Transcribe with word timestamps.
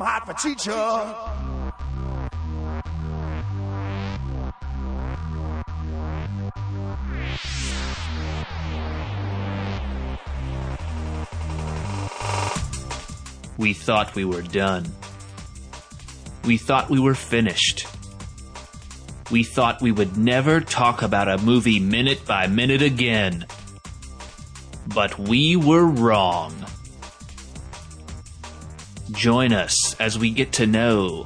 I'm 0.00 0.06
hot 0.06 0.26
for 0.26 0.34
teacher. 0.34 0.70
We 13.56 13.72
thought 13.72 14.14
we 14.14 14.24
were 14.24 14.42
done. 14.42 14.86
We 16.44 16.58
thought 16.58 16.88
we 16.88 17.00
were 17.00 17.16
finished. 17.16 17.88
We 19.32 19.42
thought 19.42 19.82
we 19.82 19.90
would 19.90 20.16
never 20.16 20.60
talk 20.60 21.02
about 21.02 21.28
a 21.28 21.38
movie 21.38 21.80
minute 21.80 22.24
by 22.24 22.46
minute 22.46 22.82
again. 22.82 23.46
But 24.94 25.18
we 25.18 25.56
were 25.56 25.84
wrong. 25.84 26.54
Join 29.10 29.52
us 29.52 29.87
as 29.98 30.18
we 30.18 30.30
get 30.30 30.52
to 30.52 30.66
know 30.66 31.24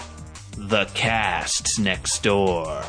the 0.57 0.87
cast 0.95 1.79
next 1.79 2.23
door. 2.23 2.83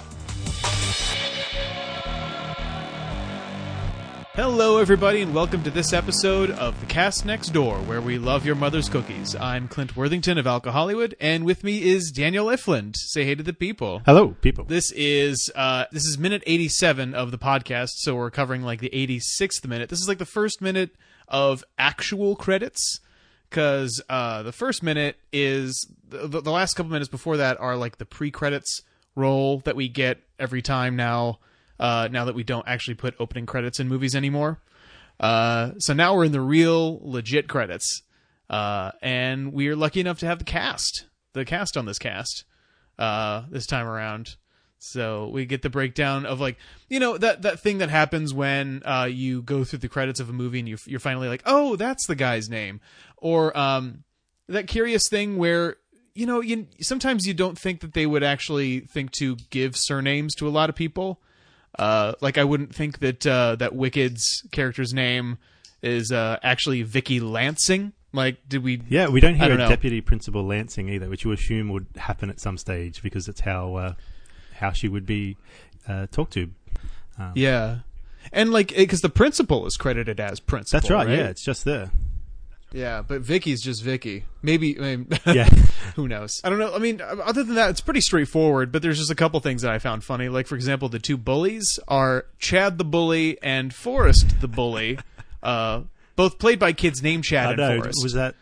Hello, 4.35 4.77
everybody, 4.77 5.21
and 5.21 5.35
welcome 5.35 5.61
to 5.61 5.69
this 5.69 5.93
episode 5.93 6.49
of 6.49 6.79
The 6.79 6.87
Cast 6.87 7.23
Next 7.23 7.49
Door, 7.49 7.77
where 7.81 8.01
we 8.01 8.17
love 8.17 8.47
your 8.47 8.55
mother's 8.55 8.89
cookies. 8.89 9.35
I'm 9.35 9.67
Clint 9.67 9.95
Worthington 9.95 10.39
of 10.39 10.45
Alcohollywood, 10.45 11.13
and 11.19 11.45
with 11.45 11.63
me 11.63 11.83
is 11.83 12.11
Daniel 12.11 12.47
Ifland. 12.47 12.95
Say 12.95 13.25
hey 13.25 13.35
to 13.35 13.43
the 13.43 13.53
people. 13.53 14.01
Hello, 14.07 14.29
people. 14.41 14.65
This 14.65 14.91
is 14.93 15.51
uh, 15.53 15.85
this 15.91 16.05
is 16.05 16.17
minute 16.17 16.41
87 16.47 17.13
of 17.13 17.29
the 17.29 17.37
podcast, 17.37 17.89
so 17.97 18.15
we're 18.15 18.31
covering 18.31 18.63
like 18.63 18.79
the 18.79 18.89
86th 18.89 19.67
minute. 19.67 19.89
This 19.89 19.99
is 19.99 20.07
like 20.07 20.17
the 20.17 20.25
first 20.25 20.61
minute 20.61 20.95
of 21.27 21.63
actual 21.77 22.35
credits, 22.35 23.01
because 23.53 24.01
uh, 24.09 24.41
the 24.41 24.51
first 24.51 24.81
minute 24.81 25.15
is 25.31 25.85
the, 26.09 26.41
the 26.41 26.51
last 26.51 26.73
couple 26.73 26.91
minutes 26.91 27.07
before 27.09 27.37
that 27.37 27.59
are 27.59 27.77
like 27.77 27.99
the 27.99 28.05
pre-credits 28.05 28.81
roll 29.15 29.59
that 29.59 29.75
we 29.75 29.87
get 29.87 30.17
every 30.39 30.63
time 30.63 30.95
now. 30.95 31.37
Uh, 31.79 32.07
now 32.11 32.25
that 32.25 32.33
we 32.33 32.43
don't 32.43 32.67
actually 32.67 32.93
put 32.95 33.13
opening 33.19 33.45
credits 33.45 33.79
in 33.79 33.87
movies 33.87 34.15
anymore, 34.15 34.59
uh, 35.19 35.71
so 35.79 35.93
now 35.93 36.15
we're 36.15 36.23
in 36.23 36.31
the 36.31 36.39
real 36.39 36.99
legit 37.03 37.49
credits, 37.49 38.03
uh, 38.49 38.91
and 39.01 39.51
we 39.51 39.67
are 39.67 39.75
lucky 39.75 39.99
enough 39.99 40.19
to 40.19 40.25
have 40.25 40.39
the 40.39 40.45
cast, 40.45 41.07
the 41.33 41.43
cast 41.43 41.75
on 41.75 41.85
this 41.85 41.99
cast, 41.99 42.45
uh, 42.97 43.43
this 43.49 43.65
time 43.65 43.87
around. 43.87 44.35
So 44.83 45.29
we 45.29 45.45
get 45.45 45.61
the 45.61 45.69
breakdown 45.69 46.25
of 46.25 46.41
like 46.41 46.57
you 46.89 46.99
know 46.99 47.17
that 47.17 47.43
that 47.43 47.61
thing 47.61 47.77
that 47.77 47.89
happens 47.89 48.33
when 48.33 48.81
uh, 48.83 49.07
you 49.09 49.41
go 49.41 49.63
through 49.63 49.79
the 49.79 49.87
credits 49.87 50.19
of 50.19 50.29
a 50.29 50.33
movie 50.33 50.59
and 50.59 50.67
you 50.67 50.77
you're 50.85 50.99
finally 50.99 51.29
like 51.29 51.41
oh 51.45 51.77
that's 51.77 52.05
the 52.05 52.15
guy's 52.15 52.49
name, 52.49 52.81
or 53.17 53.57
um, 53.57 54.03
that 54.47 54.67
curious 54.67 55.07
thing 55.09 55.37
where 55.37 55.77
you 56.13 56.25
know 56.25 56.41
you 56.41 56.67
sometimes 56.81 57.25
you 57.25 57.33
don't 57.33 57.57
think 57.57 57.79
that 57.79 57.93
they 57.93 58.05
would 58.05 58.23
actually 58.23 58.81
think 58.81 59.11
to 59.11 59.37
give 59.49 59.77
surnames 59.77 60.35
to 60.35 60.47
a 60.47 60.51
lot 60.51 60.69
of 60.69 60.75
people. 60.75 61.21
Uh, 61.79 62.13
like 62.19 62.37
I 62.37 62.43
wouldn't 62.43 62.75
think 62.75 62.99
that 62.99 63.25
uh, 63.25 63.55
that 63.55 63.73
Wicked's 63.73 64.43
character's 64.51 64.93
name 64.93 65.37
is 65.81 66.11
uh, 66.11 66.39
actually 66.43 66.83
Vicky 66.83 67.21
Lansing. 67.21 67.93
Like, 68.11 68.47
did 68.47 68.63
we? 68.63 68.81
Yeah, 68.89 69.07
we 69.07 69.21
don't 69.21 69.35
hear 69.35 69.57
don't 69.57 69.69
deputy 69.69 70.01
principal 70.01 70.45
Lansing 70.45 70.89
either, 70.89 71.09
which 71.09 71.23
you 71.23 71.31
assume 71.31 71.69
would 71.69 71.87
happen 71.95 72.29
at 72.29 72.39
some 72.39 72.57
stage 72.57 73.01
because 73.01 73.27
it's 73.27 73.39
how 73.39 73.75
uh, 73.75 73.93
how 74.55 74.71
she 74.71 74.87
would 74.87 75.05
be 75.05 75.37
uh, 75.87 76.07
talked 76.11 76.33
to. 76.33 76.49
Yeah, 77.35 77.79
and 78.31 78.51
like 78.51 78.75
because 78.75 79.01
the 79.01 79.09
principal 79.09 79.65
is 79.65 79.77
credited 79.77 80.19
as 80.19 80.39
principal. 80.39 80.79
That's 80.79 80.89
right, 80.91 81.07
Yeah, 81.09 81.27
it's 81.29 81.43
just 81.43 81.63
there. 81.65 81.91
Yeah, 82.71 83.03
but 83.07 83.21
Vicky's 83.21 83.61
just 83.61 83.83
Vicky. 83.83 84.25
Maybe, 84.41 84.75
I 84.79 84.81
mean, 84.95 85.07
Yeah. 85.27 85.47
who 85.95 86.07
knows? 86.07 86.41
I 86.43 86.49
don't 86.49 86.57
know. 86.57 86.73
I 86.73 86.79
mean, 86.79 87.01
other 87.01 87.43
than 87.43 87.53
that, 87.53 87.69
it's 87.69 87.81
pretty 87.81 88.01
straightforward. 88.01 88.71
But 88.71 88.81
there's 88.81 88.97
just 88.97 89.11
a 89.11 89.15
couple 89.15 89.39
things 89.41 89.61
that 89.61 89.71
I 89.71 89.77
found 89.77 90.03
funny. 90.03 90.27
Like, 90.27 90.47
for 90.47 90.55
example, 90.55 90.89
the 90.89 90.97
two 90.97 91.15
bullies 91.15 91.79
are 91.87 92.25
Chad 92.39 92.79
the 92.79 92.83
bully 92.83 93.37
and 93.43 93.71
Forrest 93.71 94.41
the 94.41 94.47
bully, 94.47 94.97
uh, 95.43 95.81
both 96.15 96.39
played 96.39 96.57
by 96.57 96.73
kids 96.73 97.03
named 97.03 97.25
Chad 97.25 97.45
I 97.45 97.51
and 97.51 97.57
know. 97.59 97.77
Forrest. 97.77 98.03
Was 98.03 98.13
that 98.13 98.33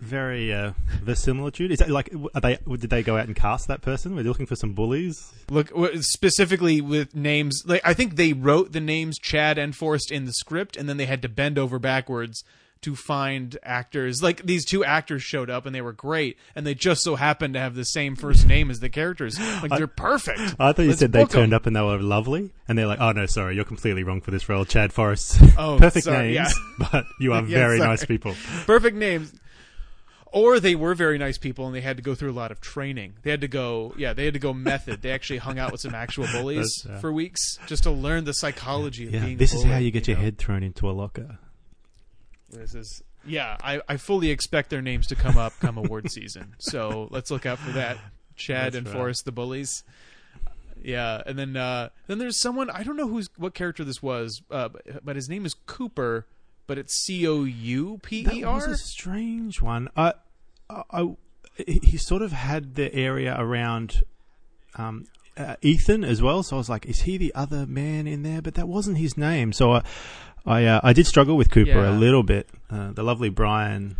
very 0.00 0.52
uh, 0.52 0.72
verisimilitude? 1.02 1.70
Is 1.70 1.78
that 1.78 1.90
like 1.90 2.12
are 2.34 2.40
they? 2.40 2.58
Did 2.68 2.90
they 2.90 3.02
go 3.02 3.16
out 3.16 3.26
and 3.26 3.36
cast 3.36 3.68
that 3.68 3.82
person? 3.82 4.14
Were 4.14 4.22
they 4.22 4.28
looking 4.28 4.46
for 4.46 4.56
some 4.56 4.72
bullies? 4.72 5.32
Look 5.50 5.70
specifically 6.02 6.80
with 6.80 7.14
names. 7.14 7.62
Like, 7.66 7.82
I 7.84 7.94
think 7.94 8.16
they 8.16 8.32
wrote 8.32 8.72
the 8.72 8.80
names 8.80 9.18
Chad 9.18 9.58
and 9.58 9.74
Forrest 9.74 10.10
in 10.10 10.24
the 10.24 10.32
script, 10.32 10.76
and 10.76 10.88
then 10.88 10.96
they 10.96 11.06
had 11.06 11.22
to 11.22 11.28
bend 11.28 11.58
over 11.58 11.78
backwards 11.78 12.44
to 12.82 12.96
find 12.96 13.58
actors. 13.62 14.22
Like 14.22 14.42
these 14.46 14.64
two 14.64 14.82
actors 14.82 15.22
showed 15.22 15.50
up 15.50 15.66
and 15.66 15.74
they 15.74 15.82
were 15.82 15.92
great, 15.92 16.38
and 16.54 16.66
they 16.66 16.74
just 16.74 17.02
so 17.02 17.14
happened 17.16 17.52
to 17.54 17.60
have 17.60 17.74
the 17.74 17.84
same 17.84 18.16
first 18.16 18.46
name 18.46 18.70
as 18.70 18.80
the 18.80 18.88
characters. 18.88 19.38
Like 19.38 19.70
they're 19.70 19.86
perfect. 19.86 20.40
I 20.58 20.72
thought 20.72 20.78
you 20.78 20.88
Let's 20.88 21.00
said 21.00 21.12
they 21.12 21.26
turned 21.26 21.52
up 21.52 21.66
and 21.66 21.76
they 21.76 21.80
were 21.82 21.98
lovely, 21.98 22.52
and 22.68 22.78
they're 22.78 22.86
like, 22.86 23.00
"Oh 23.00 23.12
no, 23.12 23.26
sorry, 23.26 23.54
you're 23.54 23.64
completely 23.66 24.02
wrong 24.02 24.22
for 24.22 24.30
this 24.30 24.48
role, 24.48 24.64
Chad 24.64 24.92
Forrest. 24.94 25.38
Oh, 25.58 25.76
perfect 25.80 26.04
sorry, 26.04 26.34
names, 26.34 26.54
but 26.78 27.04
you 27.20 27.34
are 27.34 27.42
Yeah, 27.46 27.58
very 27.58 27.78
sorry. 27.78 27.90
nice 27.90 28.04
people." 28.06 28.34
perfect 28.64 28.96
names. 28.96 29.32
Or 30.32 30.60
they 30.60 30.74
were 30.76 30.94
very 30.94 31.18
nice 31.18 31.38
people 31.38 31.66
and 31.66 31.74
they 31.74 31.80
had 31.80 31.96
to 31.96 32.02
go 32.02 32.14
through 32.14 32.30
a 32.30 32.32
lot 32.32 32.52
of 32.52 32.60
training. 32.60 33.14
They 33.22 33.30
had 33.30 33.40
to 33.40 33.48
go, 33.48 33.92
yeah, 33.96 34.12
they 34.12 34.24
had 34.26 34.34
to 34.34 34.40
go 34.40 34.52
method. 34.54 35.02
They 35.02 35.10
actually 35.10 35.38
hung 35.38 35.58
out 35.58 35.72
with 35.72 35.80
some 35.80 35.94
actual 35.94 36.26
bullies 36.32 36.86
uh, 36.88 36.98
for 37.00 37.12
weeks 37.12 37.58
just 37.66 37.82
to 37.82 37.90
learn 37.90 38.24
the 38.24 38.34
psychology 38.34 39.06
of 39.08 39.14
Yeah, 39.14 39.24
being. 39.24 39.36
this 39.38 39.52
is 39.54 39.64
how 39.64 39.78
you 39.78 39.90
get 39.90 40.06
your 40.06 40.16
know? 40.16 40.22
head 40.24 40.38
thrown 40.38 40.62
into 40.62 40.88
a 40.88 40.92
locker. 40.92 41.38
This 42.50 42.74
is 42.74 43.02
yeah. 43.26 43.56
I, 43.62 43.80
I 43.88 43.96
fully 43.96 44.30
expect 44.30 44.70
their 44.70 44.82
names 44.82 45.06
to 45.08 45.14
come 45.16 45.36
up 45.36 45.52
come 45.60 45.76
award 45.78 46.10
season. 46.12 46.54
So 46.58 47.08
let's 47.10 47.30
look 47.30 47.46
out 47.46 47.58
for 47.58 47.72
that. 47.72 47.98
Chad 48.36 48.66
That's 48.72 48.76
and 48.76 48.86
right. 48.86 48.96
Forrest 48.96 49.24
the 49.24 49.32
bullies. 49.32 49.84
Yeah, 50.82 51.20
and 51.26 51.38
then 51.38 51.56
uh, 51.56 51.90
then 52.06 52.18
there's 52.18 52.40
someone 52.40 52.70
I 52.70 52.82
don't 52.82 52.96
know 52.96 53.06
who's 53.08 53.28
what 53.36 53.52
character 53.54 53.84
this 53.84 54.02
was, 54.02 54.40
uh, 54.50 54.68
but, 54.68 55.04
but 55.04 55.16
his 55.16 55.28
name 55.28 55.44
is 55.44 55.54
Cooper, 55.66 56.26
but 56.70 56.78
it's 56.78 56.94
C 56.94 57.26
O 57.26 57.42
U 57.42 57.98
P 58.00 58.20
E 58.20 58.22
That 58.42 58.52
was 58.52 58.68
R. 58.68 58.74
a 58.74 58.76
strange 58.76 59.60
one. 59.60 59.88
I, 59.96 60.12
I, 60.70 60.82
I- 60.92 61.16
he 61.66 61.96
sort 61.96 62.22
of 62.22 62.30
had 62.30 62.76
the 62.76 62.94
area 62.94 63.34
around 63.36 64.04
um, 64.76 65.06
uh, 65.36 65.56
Ethan 65.62 66.04
as 66.04 66.22
well. 66.22 66.44
So 66.44 66.54
I 66.54 66.58
was 66.58 66.68
like, 66.68 66.86
is 66.86 67.00
he 67.02 67.18
the 67.18 67.34
other 67.34 67.66
man 67.66 68.06
in 68.06 68.22
there? 68.22 68.40
But 68.40 68.54
that 68.54 68.68
wasn't 68.68 68.98
his 68.98 69.16
name. 69.16 69.52
So 69.52 69.72
I, 69.72 69.82
I, 70.46 70.64
uh, 70.64 70.80
I 70.84 70.92
did 70.92 71.08
struggle 71.08 71.36
with 71.36 71.50
Cooper 71.50 71.70
Yeah. 71.72 71.90
a 71.90 71.96
little 71.98 72.22
bit. 72.22 72.48
Uh, 72.70 72.92
the 72.92 73.02
lovely 73.02 73.30
Brian 73.30 73.96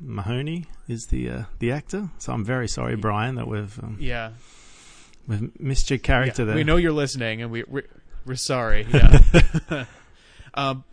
Mahoney 0.00 0.66
is 0.86 1.06
the 1.06 1.28
uh, 1.28 1.42
the 1.58 1.72
actor. 1.72 2.10
So 2.18 2.32
I'm 2.32 2.44
very 2.44 2.68
sorry, 2.68 2.94
Brian, 2.94 3.34
that 3.34 3.48
we've 3.48 3.76
um, 3.82 3.96
Yeah, 4.00 4.30
we've 5.26 5.50
missed 5.60 5.90
your 5.90 5.98
character 5.98 6.42
yeah. 6.42 6.46
there. 6.46 6.54
we 6.54 6.62
know 6.62 6.76
you're 6.76 6.92
listening, 6.92 7.42
and 7.42 7.50
we 7.50 7.64
we're, 7.66 7.88
we're 8.24 8.36
sorry. 8.36 8.86
Yeah. 8.88 9.84
um, 10.54 10.84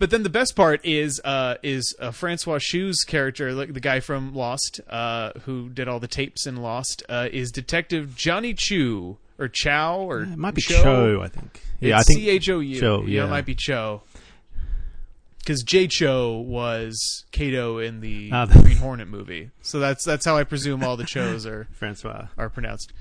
but 0.00 0.10
then 0.10 0.24
the 0.24 0.28
best 0.30 0.56
part 0.56 0.84
is 0.84 1.20
uh, 1.24 1.54
is 1.62 1.94
uh, 2.00 2.10
Francois 2.10 2.58
Chau's 2.58 3.04
character, 3.06 3.52
like 3.52 3.72
the 3.72 3.80
guy 3.80 4.00
from 4.00 4.34
Lost, 4.34 4.80
uh, 4.90 5.30
who 5.44 5.68
did 5.68 5.86
all 5.86 6.00
the 6.00 6.08
tapes 6.08 6.44
in 6.46 6.56
Lost, 6.56 7.04
uh, 7.08 7.28
is 7.30 7.52
Detective 7.52 8.16
Johnny 8.16 8.52
Chu 8.52 9.18
or 9.38 9.46
Chow 9.48 10.00
or 10.00 10.22
it 10.22 10.36
might 10.36 10.54
be 10.54 10.62
Cho. 10.62 10.82
Cho, 10.82 11.22
I 11.22 11.28
think. 11.28 11.62
Yeah, 11.80 11.96
I 11.96 12.00
It's 12.00 12.08
think 12.08 12.20
C 12.20 12.30
H 12.30 12.50
O 12.50 12.58
U. 12.58 12.80
Cho, 12.80 13.04
Yeah, 13.06 13.26
it 13.26 13.30
might 13.30 13.46
be 13.46 13.54
Cho. 13.54 14.02
Because 15.38 15.62
Jay 15.62 15.86
Chou 15.86 16.40
was 16.42 17.24
Kato 17.32 17.78
in 17.78 18.00
the 18.00 18.30
Ah, 18.32 18.44
the- 18.44 18.60
Green 18.62 18.76
Hornet 18.76 19.08
movie, 19.08 19.50
so 19.62 19.78
that's 19.80 20.04
that's 20.04 20.24
how 20.26 20.36
I 20.36 20.44
presume 20.44 20.84
all 20.84 20.96
the 20.98 21.04
Chos 21.06 21.46
are 21.46 21.66
Francois. 21.72 22.26
are 22.36 22.50
pronounced. 22.50 22.92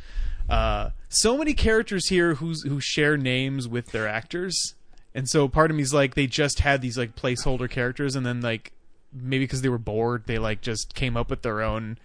Uh, 0.50 0.92
so 1.10 1.38
many 1.38 1.54
characters 1.54 2.08
here 2.08 2.36
who's 2.36 2.64
who 2.64 2.80
share 2.80 3.18
names 3.18 3.68
with 3.68 3.88
their 3.92 4.08
actors, 4.08 4.74
and 5.16 5.28
so 5.30 5.48
part 5.48 5.72
of 5.72 5.78
me's 5.78 5.94
like 5.94 6.16
they 6.16 6.28
just 6.28 6.60
had 6.60 6.82
these 6.82 6.98
like 6.98 7.16
placeholder 7.16 7.70
characters, 7.70 8.16
and 8.16 8.26
then 8.26 8.42
like 8.42 8.72
maybe 9.14 9.44
because 9.46 9.62
they 9.62 9.70
were 9.70 9.78
bored, 9.80 10.24
they 10.28 10.38
like 10.38 10.62
just 10.62 10.94
came 10.94 11.18
up 11.18 11.30
with 11.30 11.42
their 11.42 11.62
own 11.62 11.98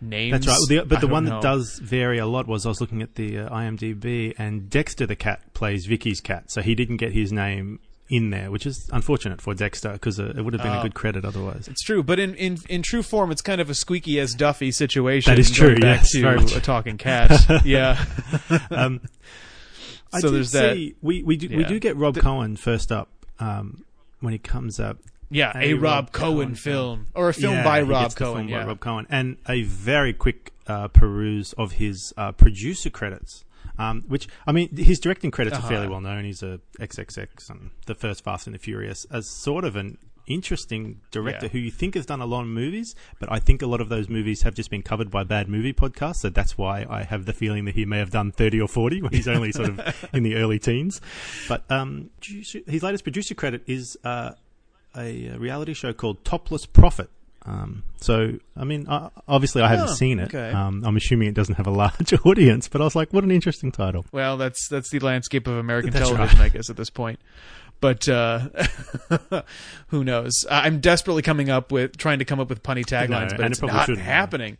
names. 0.00 0.32
That's 0.32 0.46
right. 0.46 0.58
The, 0.68 0.86
but 0.86 0.98
I 0.98 1.00
the 1.00 1.08
one 1.08 1.24
know. 1.24 1.30
that 1.30 1.42
does 1.42 1.78
vary 1.82 2.18
a 2.18 2.26
lot 2.26 2.46
was 2.46 2.64
I 2.64 2.68
was 2.68 2.80
looking 2.80 3.02
at 3.02 3.14
the 3.16 3.38
uh, 3.40 3.48
IMDb, 3.50 4.34
and 4.38 4.70
Dexter 4.70 5.06
the 5.06 5.16
cat 5.16 5.40
plays 5.54 5.86
Vicky's 5.86 6.20
cat, 6.20 6.50
so 6.50 6.62
he 6.62 6.74
didn't 6.74 6.98
get 6.98 7.12
his 7.12 7.32
name 7.32 7.80
in 8.10 8.28
there, 8.30 8.50
which 8.50 8.66
is 8.66 8.88
unfortunate 8.92 9.40
for 9.40 9.54
Dexter 9.54 9.92
because 9.92 10.20
uh, 10.20 10.26
it 10.36 10.42
would 10.42 10.52
have 10.52 10.62
been 10.62 10.72
Oh. 10.72 10.80
a 10.80 10.82
good 10.82 10.94
credit 10.94 11.24
otherwise. 11.24 11.66
It's 11.68 11.82
true, 11.82 12.02
but 12.02 12.18
in, 12.20 12.34
in 12.34 12.58
in 12.68 12.82
true 12.82 13.02
form, 13.02 13.30
it's 13.32 13.40
kind 13.42 13.60
of 13.60 13.70
a 13.70 13.74
squeaky 13.74 14.20
as 14.20 14.34
Duffy 14.34 14.70
situation. 14.70 15.30
That 15.32 15.38
is 15.38 15.50
true, 15.50 15.74
Back 15.76 16.02
yes, 16.02 16.10
to 16.12 16.56
a 16.56 16.60
talking 16.60 16.98
cat. 16.98 17.32
yeah. 17.64 18.04
Um, 18.70 19.00
I 20.14 20.20
So 20.20 20.28
did 20.28 20.36
there's 20.36 20.52
that. 20.52 20.74
see, 20.74 20.94
We 21.02 21.22
we 21.22 21.36
do, 21.36 21.48
we 21.56 21.64
do 21.64 21.78
get 21.78 21.96
Rob 21.96 22.14
The- 22.14 22.20
Cohen 22.20 22.56
first 22.56 22.90
up 22.92 23.08
um, 23.40 23.84
when 24.20 24.32
he 24.32 24.38
comes 24.38 24.78
up. 24.80 24.98
Yeah, 25.30 25.52
A 25.56 25.70
a, 25.70 25.74
Rob, 25.74 25.82
Rob 25.82 26.12
Cohen, 26.12 26.36
Cohen 26.36 26.54
film 26.54 27.06
or 27.14 27.28
a 27.28 27.34
film 27.34 27.54
Yeah, 27.54 27.64
by 27.64 27.82
Rob 27.82 28.14
Cohen. 28.14 28.48
film 28.48 28.60
by 28.60 28.66
Rob 28.66 28.80
Cohen, 28.80 29.06
and 29.10 29.36
a 29.48 29.62
very 29.62 30.12
quick 30.12 30.52
uh, 30.66 30.88
peruse 30.88 31.52
of 31.54 31.72
his 31.72 32.14
uh, 32.16 32.32
producer 32.32 32.90
credits. 32.90 33.44
Um, 33.76 34.04
which 34.06 34.28
I 34.46 34.52
mean, 34.52 34.76
his 34.76 35.00
directing 35.00 35.32
credits 35.32 35.56
Uh-huh. 35.56 35.66
are 35.66 35.70
fairly 35.70 35.88
well 35.88 36.00
known. 36.00 36.24
He's 36.24 36.42
a 36.44 36.60
XXX 36.78 37.50
and 37.50 37.70
the 37.86 37.94
first 37.96 38.22
Fast 38.22 38.46
and 38.46 38.54
the 38.54 38.58
Furious 38.60 39.04
as 39.10 39.26
sort 39.26 39.64
of 39.64 39.74
an 39.74 39.98
interesting 40.26 41.00
director 41.10 41.46
Yeah. 41.46 41.52
who 41.52 41.58
you 41.58 41.70
think 41.70 41.94
has 41.94 42.06
done 42.06 42.20
a 42.20 42.26
lot 42.26 42.42
of 42.42 42.48
movies, 42.48 42.94
but 43.18 43.30
I 43.30 43.38
think 43.38 43.62
a 43.62 43.66
lot 43.66 43.80
of 43.80 43.88
those 43.88 44.08
movies 44.08 44.42
have 44.42 44.54
just 44.54 44.70
been 44.70 44.82
covered 44.82 45.10
by 45.10 45.24
bad 45.24 45.48
movie 45.48 45.72
podcasts. 45.72 46.16
So 46.16 46.30
that's 46.30 46.56
why 46.58 46.86
I 46.88 47.02
have 47.04 47.26
the 47.26 47.32
feeling 47.32 47.64
that 47.66 47.74
he 47.74 47.84
may 47.84 47.98
have 47.98 48.10
done 48.10 48.32
30 48.32 48.60
or 48.60 48.68
40 48.68 49.02
when 49.02 49.12
he's 49.12 49.28
only 49.28 49.52
sort 49.52 49.70
of 49.70 50.08
in 50.12 50.22
the 50.22 50.36
early 50.36 50.58
teens. 50.58 51.00
But 51.48 51.64
um, 51.70 52.10
his 52.22 52.82
latest 52.82 53.04
producer 53.04 53.34
credit 53.34 53.62
is 53.66 53.96
uh, 54.04 54.32
a 54.96 55.36
reality 55.38 55.74
show 55.74 55.92
called 55.92 56.24
Topless 56.24 56.66
Profit. 56.66 57.10
Um, 57.46 57.82
so, 58.00 58.38
I 58.56 58.64
mean, 58.64 58.86
obviously 59.28 59.60
I 59.60 59.68
haven't 59.68 59.90
Oh, 59.90 59.94
seen 59.94 60.18
it. 60.18 60.34
okay. 60.34 60.50
Um, 60.50 60.82
I'm 60.82 60.96
assuming 60.96 61.28
it 61.28 61.34
doesn't 61.34 61.56
have 61.56 61.66
a 61.66 61.70
large 61.70 62.14
audience, 62.24 62.68
but 62.68 62.80
I 62.80 62.84
was 62.84 62.96
like, 62.96 63.12
what 63.12 63.22
an 63.22 63.30
interesting 63.30 63.70
title. 63.70 64.06
Well, 64.12 64.38
that's 64.38 64.66
that's 64.68 64.88
the 64.88 64.98
landscape 65.00 65.46
of 65.46 65.58
American 65.58 65.90
That's 65.90 66.08
television, 66.08 66.38
right. 66.38 66.46
I 66.46 66.48
guess, 66.56 66.70
at 66.70 66.78
this 66.78 66.88
point. 66.88 67.20
But 67.80 68.08
uh, 68.08 68.48
who 69.88 70.04
knows? 70.04 70.46
I'm 70.50 70.80
desperately 70.80 71.22
coming 71.22 71.50
up 71.50 71.70
with 71.72 71.96
trying 71.96 72.18
to 72.20 72.24
come 72.24 72.40
up 72.40 72.48
with 72.48 72.62
punny 72.62 72.84
taglines, 72.84 73.32
No, 73.32 73.36
but 73.36 73.46
it's 73.52 73.62
it 73.62 73.66
not 73.66 73.86
shouldn't. 73.86 74.04
happening. 74.06 74.58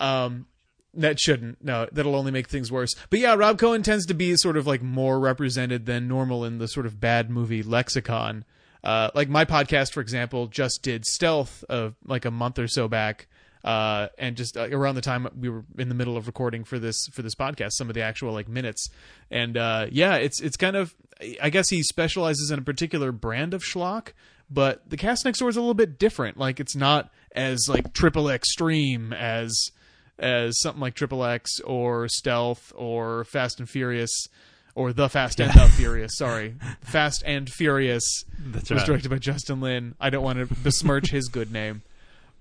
Um, 0.00 0.46
that 0.94 1.18
shouldn't. 1.20 1.62
No, 1.62 1.88
that'll 1.92 2.14
only 2.16 2.30
make 2.32 2.48
things 2.48 2.70
worse. 2.70 2.94
But 3.10 3.18
yeah, 3.20 3.34
Rob 3.34 3.58
Cohen 3.58 3.82
tends 3.82 4.06
to 4.06 4.14
be 4.14 4.36
sort 4.36 4.56
of 4.56 4.66
like 4.66 4.82
more 4.82 5.18
represented 5.20 5.86
than 5.86 6.08
normal 6.08 6.44
in 6.44 6.58
the 6.58 6.68
sort 6.68 6.86
of 6.86 7.00
bad 7.00 7.30
movie 7.30 7.62
lexicon. 7.62 8.44
Uh, 8.82 9.10
like 9.14 9.28
my 9.28 9.44
podcast, 9.44 9.92
for 9.92 10.00
example, 10.00 10.46
just 10.46 10.82
did 10.82 11.04
Stealth 11.06 11.64
of 11.68 11.94
like 12.04 12.24
a 12.24 12.30
month 12.30 12.58
or 12.58 12.68
so 12.68 12.86
back, 12.86 13.26
uh, 13.64 14.08
and 14.18 14.36
just 14.36 14.56
uh, 14.56 14.68
around 14.70 14.94
the 14.94 15.00
time 15.00 15.26
we 15.38 15.48
were 15.48 15.64
in 15.78 15.88
the 15.88 15.94
middle 15.94 16.16
of 16.16 16.26
recording 16.26 16.64
for 16.64 16.78
this 16.78 17.06
for 17.12 17.22
this 17.22 17.34
podcast, 17.34 17.72
some 17.72 17.88
of 17.88 17.94
the 17.94 18.02
actual 18.02 18.32
like 18.32 18.48
minutes, 18.48 18.90
and 19.30 19.56
uh, 19.56 19.86
yeah, 19.90 20.16
it's 20.16 20.40
it's 20.40 20.56
kind 20.56 20.76
of 20.76 20.94
I 21.42 21.50
guess 21.50 21.70
he 21.70 21.82
specializes 21.82 22.50
in 22.50 22.58
a 22.58 22.62
particular 22.62 23.10
brand 23.10 23.54
of 23.54 23.62
schlock, 23.62 24.08
but 24.50 24.88
the 24.88 24.96
cast 24.96 25.24
next 25.24 25.38
door 25.38 25.48
is 25.48 25.56
a 25.56 25.60
little 25.60 25.74
bit 25.74 25.98
different. 25.98 26.36
Like 26.36 26.60
it's 26.60 26.76
not 26.76 27.10
as 27.32 27.66
like 27.68 27.92
triple 27.94 28.28
extreme 28.28 29.12
as 29.12 29.70
as 30.18 30.60
something 30.60 30.80
like 30.80 30.94
Triple 30.94 31.24
X 31.24 31.58
or 31.60 32.06
Stealth 32.08 32.72
or 32.76 33.24
Fast 33.24 33.58
and 33.58 33.68
Furious 33.68 34.28
or 34.74 34.92
The 34.92 35.08
Fast 35.08 35.40
and 35.40 35.52
the 35.52 35.68
Furious. 35.70 36.16
Sorry, 36.16 36.54
Fast 36.82 37.22
and 37.26 37.48
Furious 37.48 38.24
That's 38.38 38.70
was 38.70 38.80
right. 38.80 38.86
directed 38.86 39.08
by 39.08 39.18
Justin 39.18 39.60
Lin. 39.60 39.94
I 40.00 40.10
don't 40.10 40.22
want 40.22 40.38
to 40.38 40.54
besmirch 40.62 41.10
his 41.10 41.28
good 41.28 41.50
name, 41.52 41.82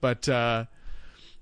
but 0.02 0.28
uh, 0.28 0.66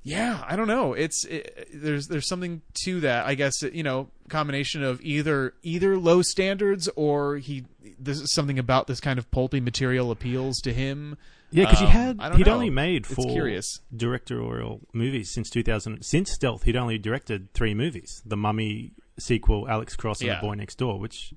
yeah, 0.04 0.44
I 0.48 0.56
don't 0.56 0.68
know. 0.68 0.94
It's 0.94 1.26
it, 1.26 1.68
there's 1.74 2.08
there's 2.08 2.28
something 2.28 2.62
to 2.86 3.00
that. 3.02 3.26
I 3.26 3.36
guess 3.36 3.62
you 3.62 3.84
know 3.84 4.10
combination 4.30 4.84
of 4.84 5.02
either 5.02 5.54
either 5.64 5.98
low 5.98 6.22
standards 6.22 6.90
or 6.96 7.38
he 7.38 7.66
this 8.00 8.20
is 8.20 8.34
something 8.34 8.58
about 8.58 8.88
this 8.88 9.00
kind 9.00 9.20
of 9.20 9.30
pulpy 9.32 9.60
material 9.60 10.10
appeals 10.12 10.58
to 10.62 10.74
him. 10.74 11.18
Yeah, 11.54 11.66
because 11.66 11.82
Um, 11.82 11.86
he 11.88 11.92
had 11.92 12.36
he'd 12.38 12.46
know. 12.48 12.54
only 12.54 12.70
made 12.70 13.06
It's 13.06 13.14
four 13.14 13.26
curious. 13.34 13.80
directorial 13.96 14.80
movies 14.94 15.32
since 15.34 15.50
2000. 15.50 16.02
Since 16.02 16.32
Stealth, 16.32 16.64
he'd 16.64 16.78
only 16.78 16.98
directed 16.98 17.54
three 17.54 17.74
movies: 17.74 18.22
The 18.26 18.38
Mummy 18.38 18.92
sequel, 19.20 19.68
Alex 19.68 19.96
Cross, 19.98 20.22
and 20.22 20.28
Yeah. 20.30 20.36
The 20.42 20.48
Boy 20.48 20.54
Next 20.56 20.76
Door, 20.78 21.00
which 21.00 21.34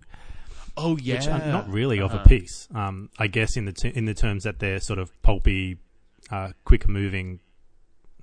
Oh 0.76 0.96
yeah, 0.96 1.16
which 1.16 1.28
are 1.28 1.38
not 1.52 1.68
really 1.68 2.00
of 2.00 2.12
Uh-huh. 2.12 2.22
a 2.24 2.28
piece. 2.28 2.68
Um, 2.74 3.10
I 3.18 3.26
guess 3.26 3.56
in 3.56 3.64
the 3.64 3.72
t- 3.72 3.92
in 3.94 4.04
the 4.06 4.14
terms 4.14 4.44
that 4.44 4.58
they're 4.60 4.80
sort 4.80 4.98
of 4.98 5.10
pulpy, 5.22 5.78
uh, 6.30 6.50
quick 6.64 6.88
moving, 6.88 7.40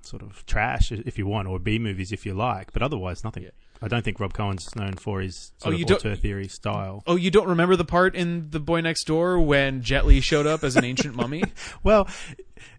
sort 0.04 0.22
of 0.22 0.44
trash 0.46 0.92
if 0.92 1.16
you 1.18 1.26
want, 1.26 1.48
or 1.48 1.58
B 1.58 1.78
movies 1.78 2.12
if 2.12 2.24
you 2.26 2.34
like. 2.34 2.72
But 2.72 2.82
otherwise, 2.82 3.24
nothing. 3.24 3.44
Yeah. 3.44 3.50
I 3.84 3.88
don't 3.88 4.04
think 4.04 4.20
Rob 4.20 4.32
Cohen's 4.32 4.74
known 4.76 4.92
for 4.94 5.20
his 5.20 5.50
Oh, 5.62 5.64
sort 5.70 5.76
you 5.76 5.84
of 5.86 5.90
auteur 5.90 6.14
theory 6.14 6.46
style. 6.46 7.02
Oh, 7.06 7.16
you 7.16 7.32
don't 7.32 7.48
remember 7.48 7.74
the 7.74 7.84
part 7.84 8.14
in 8.14 8.48
The 8.50 8.60
Boy 8.60 8.80
Next 8.80 9.04
Door 9.04 9.40
when 9.40 9.82
Jet 9.82 10.06
Li 10.06 10.20
showed 10.20 10.46
up 10.46 10.62
as 10.62 10.76
an 10.76 10.84
ancient 10.84 11.16
mummy? 11.16 11.42
Well, 11.82 12.08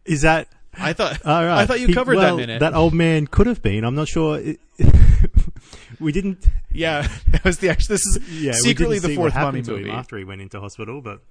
is 0.06 0.22
that 0.22 0.48
I 0.74 0.94
thought 0.94 1.20
All 1.26 1.44
right. 1.46 1.62
I 1.62 1.66
thought 1.66 1.82
you 1.82 1.88
He- 1.88 1.94
covered 1.94 2.16
well, 2.16 2.38
that 2.38 2.42
minute. 2.42 2.60
That 2.62 2.74
old 2.74 2.94
man 2.94 3.28
could 3.28 3.48
have 3.48 3.62
been. 3.62 3.84
I'm 3.84 3.96
not 3.96 4.08
sure. 4.08 4.40
It- 4.40 4.60
we 6.00 6.12
didn't. 6.12 6.46
yeah, 6.72 7.08
that 7.32 7.44
was 7.44 7.58
the 7.60 7.70
actual. 7.70 7.94
This 7.96 8.06
is 8.06 8.42
Yeah, 8.42 8.54
secretly 8.54 9.00
the 9.00 9.14
fourth 9.16 9.36
mummy 9.36 9.62
movie. 9.62 9.90
after 9.90 10.18
he 10.18 10.24
went 10.24 10.42
into 10.42 10.60
hospital. 10.60 11.02
But 11.02 11.22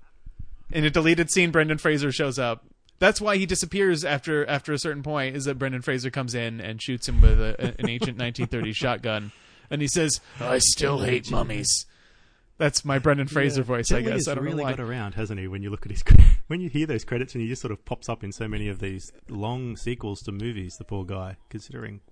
In 0.71 0.85
a 0.85 0.91
deleted 0.91 1.31
scene, 1.31 1.51
Brendan 1.51 1.79
Fraser 1.79 2.13
shows 2.13 2.39
up. 2.39 2.65
That's 3.03 3.21
why 3.21 3.37
he 3.37 3.47
disappears 3.47 4.05
after 4.05 4.47
after 4.49 4.73
a 4.73 4.79
certain 4.79 5.03
point. 5.03 5.35
Is 5.35 5.47
that 5.47 5.59
Brendan 5.59 5.83
Fraser 5.83 6.09
comes 6.09 6.37
in 6.37 6.61
and 6.61 6.81
shoots 6.81 7.09
him 7.09 7.21
with 7.21 7.41
a, 7.41 7.75
an 7.81 7.89
ancient 7.89 8.17
1930s 8.17 8.75
shotgun, 8.77 9.33
and 9.71 9.83
he 9.83 9.89
says, 9.89 10.21
"I 10.39 10.59
still 10.59 11.01
hate 11.01 11.29
mummies." 11.29 11.87
That's 12.59 12.85
my 12.85 13.01
Brendan 13.01 13.27
Fraser 13.27 13.63
Yeah, 13.63 13.67
voice, 13.67 13.89
Jet 13.89 13.99
I 13.99 14.01
guess. 14.03 14.29
I 14.29 14.37
don't 14.37 14.45
really 14.45 14.59
know 14.59 14.63
why. 14.63 14.71
got 14.77 14.81
around, 14.85 15.15
hasn't 15.17 15.41
he? 15.41 15.49
When 15.49 15.65
you 15.65 15.71
look 15.71 15.85
at 15.85 15.91
his 15.91 16.05
when 16.47 16.61
you 16.61 16.69
hear 16.69 16.87
those 16.87 17.05
credits, 17.05 17.35
and 17.35 17.43
he 17.43 17.49
just 17.49 17.61
sort 17.61 17.73
of 17.73 17.85
pops 17.85 18.09
up 18.09 18.23
in 18.23 18.31
so 18.31 18.47
many 18.47 18.69
of 18.69 18.79
these 18.79 19.11
long 19.29 19.77
sequels 19.77 20.21
to 20.21 20.31
movies. 20.31 20.77
The 20.79 20.85
poor 20.85 21.05
guy, 21.05 21.39
considering. 21.51 22.03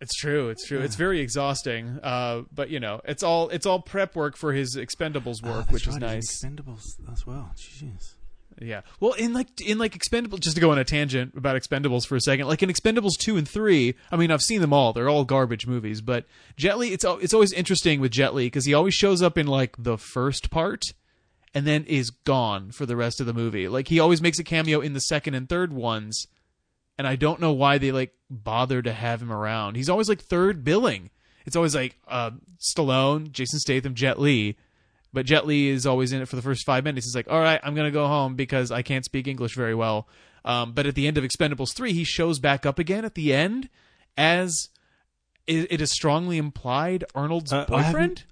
It's 0.00 0.14
true. 0.14 0.50
It's 0.50 0.64
true. 0.68 0.78
It's 0.78 0.94
very 0.94 1.18
exhausting. 1.18 1.98
Uh, 2.00 2.42
but 2.54 2.70
you 2.70 2.78
know, 2.78 3.00
it's 3.04 3.24
all 3.24 3.48
it's 3.48 3.66
all 3.66 3.80
prep 3.82 4.14
work 4.14 4.36
for 4.36 4.52
his 4.52 4.76
Expendables 4.76 5.38
Ah, 5.42 5.48
work, 5.48 5.70
which 5.72 5.88
is 5.88 5.96
nice. 5.96 6.44
Expendables 6.44 6.84
as 7.12 7.26
well. 7.26 7.50
Jeez. 7.56 8.14
Yeah. 8.60 8.80
Well, 9.00 9.12
in 9.12 9.32
like 9.32 9.60
in 9.60 9.78
like 9.78 9.96
Expendables, 9.96 10.40
just 10.40 10.56
to 10.56 10.60
go 10.60 10.70
on 10.70 10.78
a 10.78 10.84
tangent 10.84 11.34
about 11.36 11.56
Expendables 11.56 12.06
for 12.06 12.16
a 12.16 12.20
second, 12.20 12.46
like 12.46 12.62
in 12.62 12.68
Expendables 12.68 13.16
two 13.16 13.36
and 13.36 13.48
three, 13.48 13.94
I 14.10 14.16
mean, 14.16 14.30
I've 14.30 14.42
seen 14.42 14.60
them 14.60 14.72
all; 14.72 14.92
they're 14.92 15.08
all 15.08 15.24
garbage 15.24 15.66
movies. 15.66 16.00
But 16.00 16.24
Jet 16.56 16.78
Li, 16.78 16.92
it's 16.92 17.04
it's 17.04 17.34
always 17.34 17.52
interesting 17.52 18.00
with 18.00 18.12
Jet 18.12 18.34
Li 18.34 18.46
because 18.46 18.64
he 18.64 18.74
always 18.74 18.94
shows 18.94 19.22
up 19.22 19.38
in 19.38 19.46
like 19.46 19.76
the 19.78 19.96
first 19.96 20.50
part, 20.50 20.82
and 21.54 21.66
then 21.66 21.84
is 21.84 22.10
gone 22.10 22.70
for 22.72 22.86
the 22.86 22.96
rest 22.96 23.20
of 23.20 23.26
the 23.26 23.34
movie. 23.34 23.68
Like 23.68 23.88
he 23.88 24.00
always 24.00 24.20
makes 24.20 24.38
a 24.38 24.44
cameo 24.44 24.80
in 24.80 24.92
the 24.92 25.00
second 25.00 25.34
and 25.34 25.48
third 25.48 25.72
ones, 25.72 26.26
and 26.96 27.06
I 27.06 27.16
don't 27.16 27.40
know 27.40 27.52
why 27.52 27.78
they 27.78 27.92
like 27.92 28.14
bother 28.28 28.82
to 28.82 28.92
have 28.92 29.22
him 29.22 29.32
around. 29.32 29.76
He's 29.76 29.88
always 29.88 30.08
like 30.08 30.20
third 30.20 30.64
billing. 30.64 31.10
It's 31.46 31.56
always 31.56 31.74
like 31.74 31.96
uh, 32.08 32.32
Stallone, 32.58 33.30
Jason 33.30 33.58
Statham, 33.60 33.94
Jet 33.94 34.18
Li. 34.18 34.56
But 35.12 35.24
Jet 35.26 35.46
Li 35.46 35.68
is 35.68 35.86
always 35.86 36.12
in 36.12 36.20
it 36.20 36.28
for 36.28 36.36
the 36.36 36.42
first 36.42 36.64
five 36.66 36.84
minutes. 36.84 37.06
He's 37.06 37.14
like, 37.14 37.28
"All 37.30 37.40
right, 37.40 37.60
I'm 37.62 37.74
gonna 37.74 37.90
go 37.90 38.06
home 38.06 38.34
because 38.36 38.70
I 38.70 38.82
can't 38.82 39.04
speak 39.04 39.26
English 39.26 39.54
very 39.54 39.74
well." 39.74 40.06
Um, 40.44 40.72
but 40.72 40.86
at 40.86 40.94
the 40.94 41.06
end 41.06 41.16
of 41.18 41.24
Expendables 41.24 41.74
three, 41.74 41.92
he 41.92 42.04
shows 42.04 42.38
back 42.38 42.64
up 42.66 42.78
again 42.78 43.04
at 43.04 43.14
the 43.14 43.32
end 43.34 43.68
as 44.16 44.68
it, 45.46 45.66
it 45.72 45.80
is 45.80 45.90
strongly 45.90 46.36
implied 46.38 47.04
Arnold's 47.14 47.52
Uh, 47.52 47.64
boyfriend. 47.64 48.24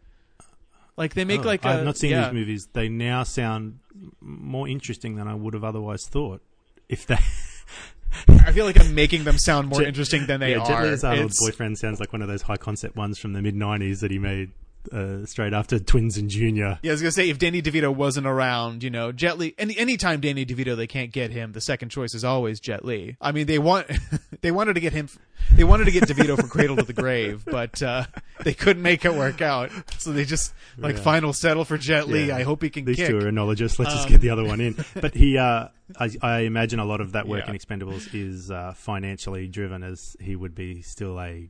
Like 0.96 1.14
they 1.14 1.24
make 1.24 1.40
Oh, 1.40 1.44
like 1.44 1.64
I've 1.66 1.84
not 1.84 1.96
seen 1.96 2.10
yeah. 2.10 2.24
these 2.28 2.34
movies. 2.34 2.68
They 2.72 2.88
now 2.88 3.22
sound 3.22 3.80
more 4.20 4.66
interesting 4.68 5.16
than 5.16 5.28
I 5.28 5.34
would 5.34 5.54
have 5.54 5.64
otherwise 5.64 6.06
thought. 6.06 6.42
If 6.88 7.06
they, 7.06 7.16
I 8.28 8.52
feel 8.52 8.64
like 8.64 8.78
I'm 8.80 8.94
making 8.94 9.24
them 9.24 9.36
sound 9.38 9.68
more 9.68 9.80
Jet- 9.80 9.88
interesting 9.88 10.26
than 10.26 10.40
they 10.40 10.52
yeah, 10.52 10.58
are. 10.60 10.66
Jet 10.66 10.82
Li 10.82 10.88
as 10.90 11.04
Arnold's 11.04 11.40
boyfriend 11.40 11.78
sounds 11.78 12.00
like 12.00 12.12
one 12.12 12.22
of 12.22 12.28
those 12.28 12.42
high 12.42 12.56
concept 12.56 12.96
ones 12.96 13.18
from 13.18 13.32
the 13.34 13.42
mid 13.42 13.54
'90s 13.54 14.00
that 14.00 14.10
he 14.10 14.18
made 14.18 14.52
uh, 14.92 15.26
straight 15.26 15.52
after 15.52 15.78
Twins 15.78 16.16
and 16.16 16.28
Junior. 16.30 16.78
Yeah, 16.82 16.90
I 16.90 16.94
was 16.94 17.02
gonna 17.02 17.12
say 17.12 17.28
if 17.30 17.38
Danny 17.38 17.62
DeVito 17.62 17.94
wasn't 17.94 18.26
around, 18.26 18.82
you 18.82 18.90
know, 18.90 19.12
Jet 19.12 19.38
Li. 19.38 19.54
Any 19.58 19.76
anytime 19.76 20.20
Danny 20.20 20.44
DeVito 20.46 20.76
they 20.76 20.86
can't 20.86 21.12
get 21.12 21.30
him, 21.30 21.52
the 21.52 21.60
second 21.60 21.88
choice 21.90 22.14
is 22.14 22.24
always 22.24 22.60
Jet 22.60 22.84
Li. 22.84 23.16
I 23.20 23.32
mean, 23.32 23.46
they 23.46 23.58
want 23.58 23.86
they 24.42 24.50
wanted 24.50 24.74
to 24.74 24.80
get 24.80 24.92
him, 24.92 25.08
they 25.52 25.64
wanted 25.64 25.84
to 25.86 25.90
get 25.90 26.04
DeVito 26.04 26.36
for 26.40 26.46
Cradle 26.48 26.76
to 26.76 26.82
the 26.82 26.92
Grave, 26.92 27.44
but 27.44 27.82
uh, 27.82 28.04
they 28.44 28.54
couldn't 28.54 28.82
make 28.82 29.04
it 29.04 29.14
work 29.14 29.40
out, 29.42 29.70
so 29.98 30.12
they 30.12 30.24
just 30.24 30.52
like 30.78 30.96
Yeah. 30.96 31.02
final 31.02 31.32
settle 31.32 31.64
for 31.64 31.78
Jet 31.78 32.08
Li. 32.08 32.26
Yeah. 32.28 32.36
I 32.36 32.42
hope 32.42 32.62
he 32.62 32.70
can 32.70 32.84
These 32.84 32.96
kick. 32.96 33.08
two 33.08 33.18
are 33.18 33.30
enologists. 33.30 33.78
Let's 33.78 33.92
just 33.92 34.06
Um, 34.06 34.12
get 34.12 34.20
the 34.20 34.30
other 34.30 34.44
one 34.44 34.60
in. 34.60 34.76
But 34.94 35.14
he, 35.14 35.36
uh, 35.38 35.68
I, 36.00 36.10
I 36.22 36.38
imagine 36.40 36.78
a 36.80 36.84
lot 36.84 37.00
of 37.00 37.12
that 37.12 37.28
work 37.28 37.44
Yeah. 37.46 37.52
in 37.52 37.58
Expendables 37.58 38.14
is 38.14 38.50
uh, 38.50 38.72
financially 38.76 39.46
driven, 39.48 39.82
as 39.82 40.16
he 40.20 40.34
would 40.36 40.54
be 40.54 40.82
still 40.82 41.20
a 41.20 41.48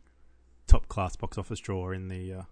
top 0.67 0.89
class 0.89 1.15
box 1.17 1.39
office 1.39 1.61
drawer 1.61 1.95
in 1.95 2.09
the 2.09 2.33
uh, 2.33 2.43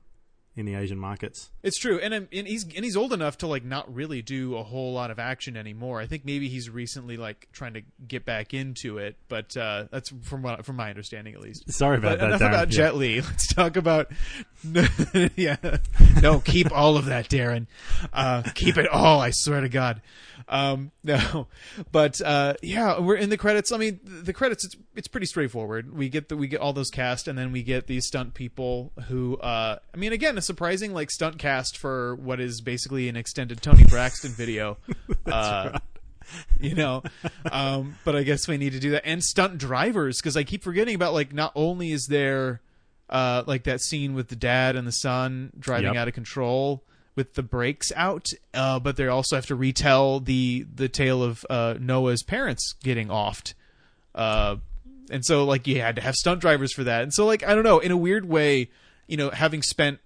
in 0.57 0.67
the 0.67 0.75
Asian 0.77 0.99
markets. 0.99 1.51
It's 1.65 1.79
true, 1.79 1.99
and, 1.99 2.15
um, 2.15 2.29
and 2.33 2.47
he's 2.47 2.63
and 2.65 2.85
he's 2.85 2.97
old 2.97 3.13
enough 3.13 3.39
to 3.39 3.47
like 3.49 3.65
not 3.65 3.93
really 3.93 4.23
do 4.23 4.57
a 4.57 4.63
whole 4.63 4.93
lot 4.93 5.11
of 5.11 5.19
action 5.19 5.57
anymore. 5.57 6.01
I 6.01 6.07
think 6.07 6.25
maybe 6.25 6.49
he's 6.49 6.71
recently 6.71 7.17
like 7.17 7.49
trying 7.53 7.75
to 7.75 7.83
get 8.07 8.25
back 8.25 8.55
into 8.55 8.99
it, 8.99 9.17
but 9.29 9.57
uh, 9.57 9.87
that's 9.91 10.11
from 10.23 10.43
what 10.43 10.65
from 10.65 10.77
my 10.77 10.91
understanding 10.91 11.35
at 11.35 11.41
least. 11.41 11.71
Sorry 11.73 11.97
about 11.99 12.19
But 12.19 12.21
that. 12.21 12.27
enough 12.27 12.41
Darren. 12.41 12.49
about 12.49 12.69
Yeah. 12.69 12.77
Jet 12.77 12.95
Li. 12.97 13.21
Let's 13.21 13.53
talk 13.53 13.77
about. 13.77 14.13
yeah, 15.37 15.57
no, 16.23 16.41
keep 16.41 16.73
all 16.73 16.97
of 16.97 17.07
that, 17.07 17.29
Darren. 17.29 17.67
Uh, 18.13 18.43
keep 18.55 18.79
it 18.79 18.89
all. 18.89 19.21
I 19.21 19.31
swear 19.31 19.61
to 19.61 19.69
God. 19.69 20.01
Um, 20.49 20.91
no, 21.05 21.47
but 21.93 22.21
uh, 22.21 22.55
yeah, 22.63 23.01
we're 23.01 23.17
in 23.17 23.31
the 23.31 23.37
credits. 23.37 23.73
I 23.73 23.79
mean, 23.79 24.01
the 24.05 24.33
credits. 24.33 24.65
It's 24.65 24.77
it's 24.95 25.09
pretty 25.09 25.27
straightforward. 25.27 25.97
We 25.97 26.09
get 26.09 26.29
the 26.29 26.37
we 26.37 26.47
get 26.49 26.61
all 26.61 26.73
those 26.73 26.91
cast, 26.91 27.29
and 27.29 27.39
then 27.39 27.53
we 27.53 27.63
get 27.63 27.87
these 27.87 28.07
stunt 28.07 28.35
people 28.35 28.93
who. 29.09 29.37
Uh, 29.39 29.79
I 29.93 29.97
mean, 29.97 30.13
again, 30.13 30.37
a 30.39 30.43
surprising 30.43 30.93
like 30.93 31.11
stunt 31.11 31.39
cast 31.39 31.79
for 31.79 32.15
what 32.17 32.41
is 32.41 32.61
basically 32.61 33.09
an 33.09 33.17
extended 33.17 33.63
Toni 33.63 33.85
Braxton 33.85 34.33
video. 34.33 34.77
uh, 35.27 35.79
you 36.59 36.75
know 36.75 37.03
um 37.53 37.97
but 38.03 38.17
i 38.17 38.23
guess 38.23 38.49
we 38.49 38.57
need 38.57 38.73
to 38.73 38.81
do 38.81 38.93
that 38.93 39.03
and 39.05 39.23
stunt 39.23 39.59
drivers 39.59 40.23
because 40.23 40.39
i 40.39 40.43
keep 40.43 40.63
forgetting 40.63 40.95
about 40.95 41.13
like 41.13 41.35
not 41.35 41.53
only 41.55 41.93
is 41.93 42.07
there 42.07 42.63
uh 43.11 43.43
like 43.47 43.65
that 43.65 43.83
scene 43.83 44.15
with 44.15 44.29
the 44.29 44.37
dad 44.37 44.75
and 44.75 44.87
the 44.87 44.93
son 44.93 45.53
driving 45.59 45.93
Yep. 45.93 45.97
out 45.97 46.09
of 46.09 46.15
control 46.15 46.83
with 47.17 47.35
the 47.35 47.43
brakes 47.43 47.93
out, 47.95 48.33
uh, 48.53 48.79
but 48.79 48.97
they 48.97 49.07
also 49.07 49.37
have 49.37 49.47
to 49.47 49.55
retell 49.55 50.21
the 50.21 50.67
the 50.75 50.89
tale 50.89 51.23
of 51.23 51.45
uh, 51.49 51.75
Noah's 51.79 52.23
parents 52.23 52.75
getting 52.83 53.09
offed. 53.09 53.55
Uh, 54.15 54.57
and 55.11 55.25
so 55.25 55.45
like 55.45 55.67
you 55.67 55.81
had 55.81 55.97
to 55.97 56.03
have 56.03 56.15
stunt 56.15 56.41
drivers 56.41 56.73
for 56.73 56.85
that. 56.85 57.03
And 57.03 57.13
so 57.13 57.27
like 57.27 57.43
I 57.43 57.55
don't 57.55 57.65
know, 57.65 57.79
in 57.79 57.91
a 57.91 57.97
weird 57.97 58.29
way, 58.29 58.71
you 59.07 59.17
know, 59.17 59.31
having 59.31 59.63
spent 59.63 59.99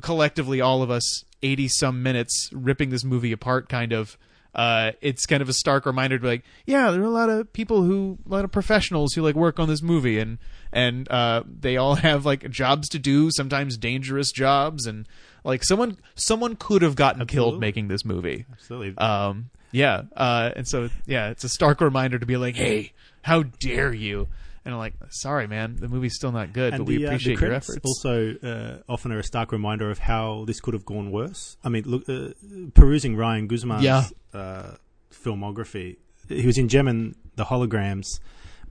collectively 0.00 0.60
all 0.60 0.82
of 0.82 0.90
us 0.90 1.24
80 1.42 1.68
some 1.68 2.02
minutes 2.02 2.50
ripping 2.52 2.90
this 2.90 3.04
movie 3.04 3.32
apart 3.32 3.68
kind 3.68 3.92
of 3.92 4.16
uh, 4.54 4.92
it's 5.00 5.24
kind 5.24 5.40
of 5.40 5.48
a 5.48 5.52
stark 5.52 5.86
reminder 5.86 6.18
to 6.18 6.22
be 6.22 6.28
like, 6.28 6.44
yeah, 6.66 6.90
there 6.90 7.00
are 7.00 7.04
a 7.04 7.10
lot 7.10 7.30
of 7.30 7.52
people 7.52 7.82
who, 7.82 8.18
a 8.26 8.28
lot 8.28 8.44
of 8.44 8.52
professionals 8.52 9.14
who 9.14 9.22
like 9.22 9.34
work 9.34 9.58
on 9.58 9.68
this 9.68 9.82
movie, 9.82 10.18
and 10.18 10.38
and 10.72 11.10
uh, 11.10 11.42
they 11.46 11.76
all 11.76 11.94
have 11.96 12.26
like 12.26 12.48
jobs 12.50 12.88
to 12.90 12.98
do, 12.98 13.30
sometimes 13.30 13.78
dangerous 13.78 14.30
jobs, 14.30 14.86
and 14.86 15.08
like 15.44 15.64
someone 15.64 15.96
someone 16.14 16.56
could 16.56 16.82
have 16.82 16.94
gotten 16.96 17.26
killed 17.26 17.60
making 17.60 17.88
this 17.88 18.04
movie. 18.04 18.46
Absolutely. 18.52 18.96
Um, 18.98 19.50
yeah, 19.72 20.02
uh, 20.16 20.50
and 20.54 20.68
so 20.68 20.90
yeah, 21.06 21.30
it's 21.30 21.44
a 21.44 21.48
stark 21.48 21.80
reminder 21.80 22.18
to 22.18 22.26
be 22.26 22.36
like, 22.36 22.56
hey, 22.56 22.92
how 23.22 23.42
dare 23.42 23.92
you? 23.92 24.28
And 24.64 24.72
I'm 24.74 24.78
like, 24.78 24.94
sorry, 25.08 25.48
man, 25.48 25.74
the 25.76 25.88
movie's 25.88 26.14
still 26.14 26.30
not 26.30 26.52
good, 26.52 26.70
but 26.76 26.84
we 26.84 26.98
the, 26.98 27.06
uh, 27.06 27.08
appreciate 27.08 27.38
the 27.40 27.46
your 27.46 27.54
efforts. 27.54 27.80
Also, 27.84 28.34
uh, 28.36 28.76
often 28.88 29.10
are 29.10 29.18
a 29.18 29.24
stark 29.24 29.50
reminder 29.50 29.90
of 29.90 29.98
how 29.98 30.44
this 30.46 30.60
could 30.60 30.74
have 30.74 30.84
gone 30.84 31.10
worse. 31.10 31.56
I 31.64 31.68
mean, 31.68 31.82
look, 31.84 32.08
uh, 32.08 32.28
perusing 32.74 33.16
Ryan 33.16 33.48
Guzman's 33.48 33.82
Yeah. 33.82 34.04
uh, 34.32 34.76
filmography, 35.12 35.96
he 36.28 36.46
was 36.46 36.58
in 36.58 36.68
Jem 36.68 36.86
and 36.86 37.16
the 37.36 37.44
Holograms, 37.46 38.20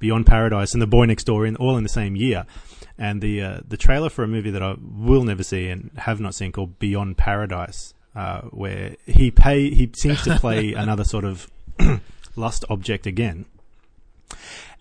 Beyond 0.01 0.25
Paradise, 0.25 0.73
and 0.73 0.81
The 0.81 0.87
Boy 0.87 1.05
Next 1.05 1.23
Door, 1.23 1.45
in 1.45 1.55
all 1.55 1.77
in 1.77 1.83
the 1.83 1.89
same 1.89 2.15
year. 2.17 2.45
And 2.97 3.21
the 3.21 3.41
uh, 3.41 3.59
the 3.67 3.77
trailer 3.77 4.09
for 4.09 4.23
a 4.23 4.27
movie 4.27 4.51
that 4.51 4.61
I 4.61 4.75
will 4.81 5.23
never 5.23 5.43
see 5.43 5.69
and 5.69 5.89
have 5.97 6.19
not 6.19 6.35
seen 6.35 6.51
called 6.51 6.77
Beyond 6.79 7.17
Paradise, 7.17 7.93
uh, 8.15 8.41
where 8.51 8.97
he 9.05 9.31
pay 9.31 9.69
he 9.73 9.89
seems 9.95 10.21
to 10.23 10.37
play 10.37 10.73
another 10.83 11.03
sort 11.05 11.23
of 11.23 11.49
lust 12.35 12.65
object 12.69 13.07
again. 13.07 13.45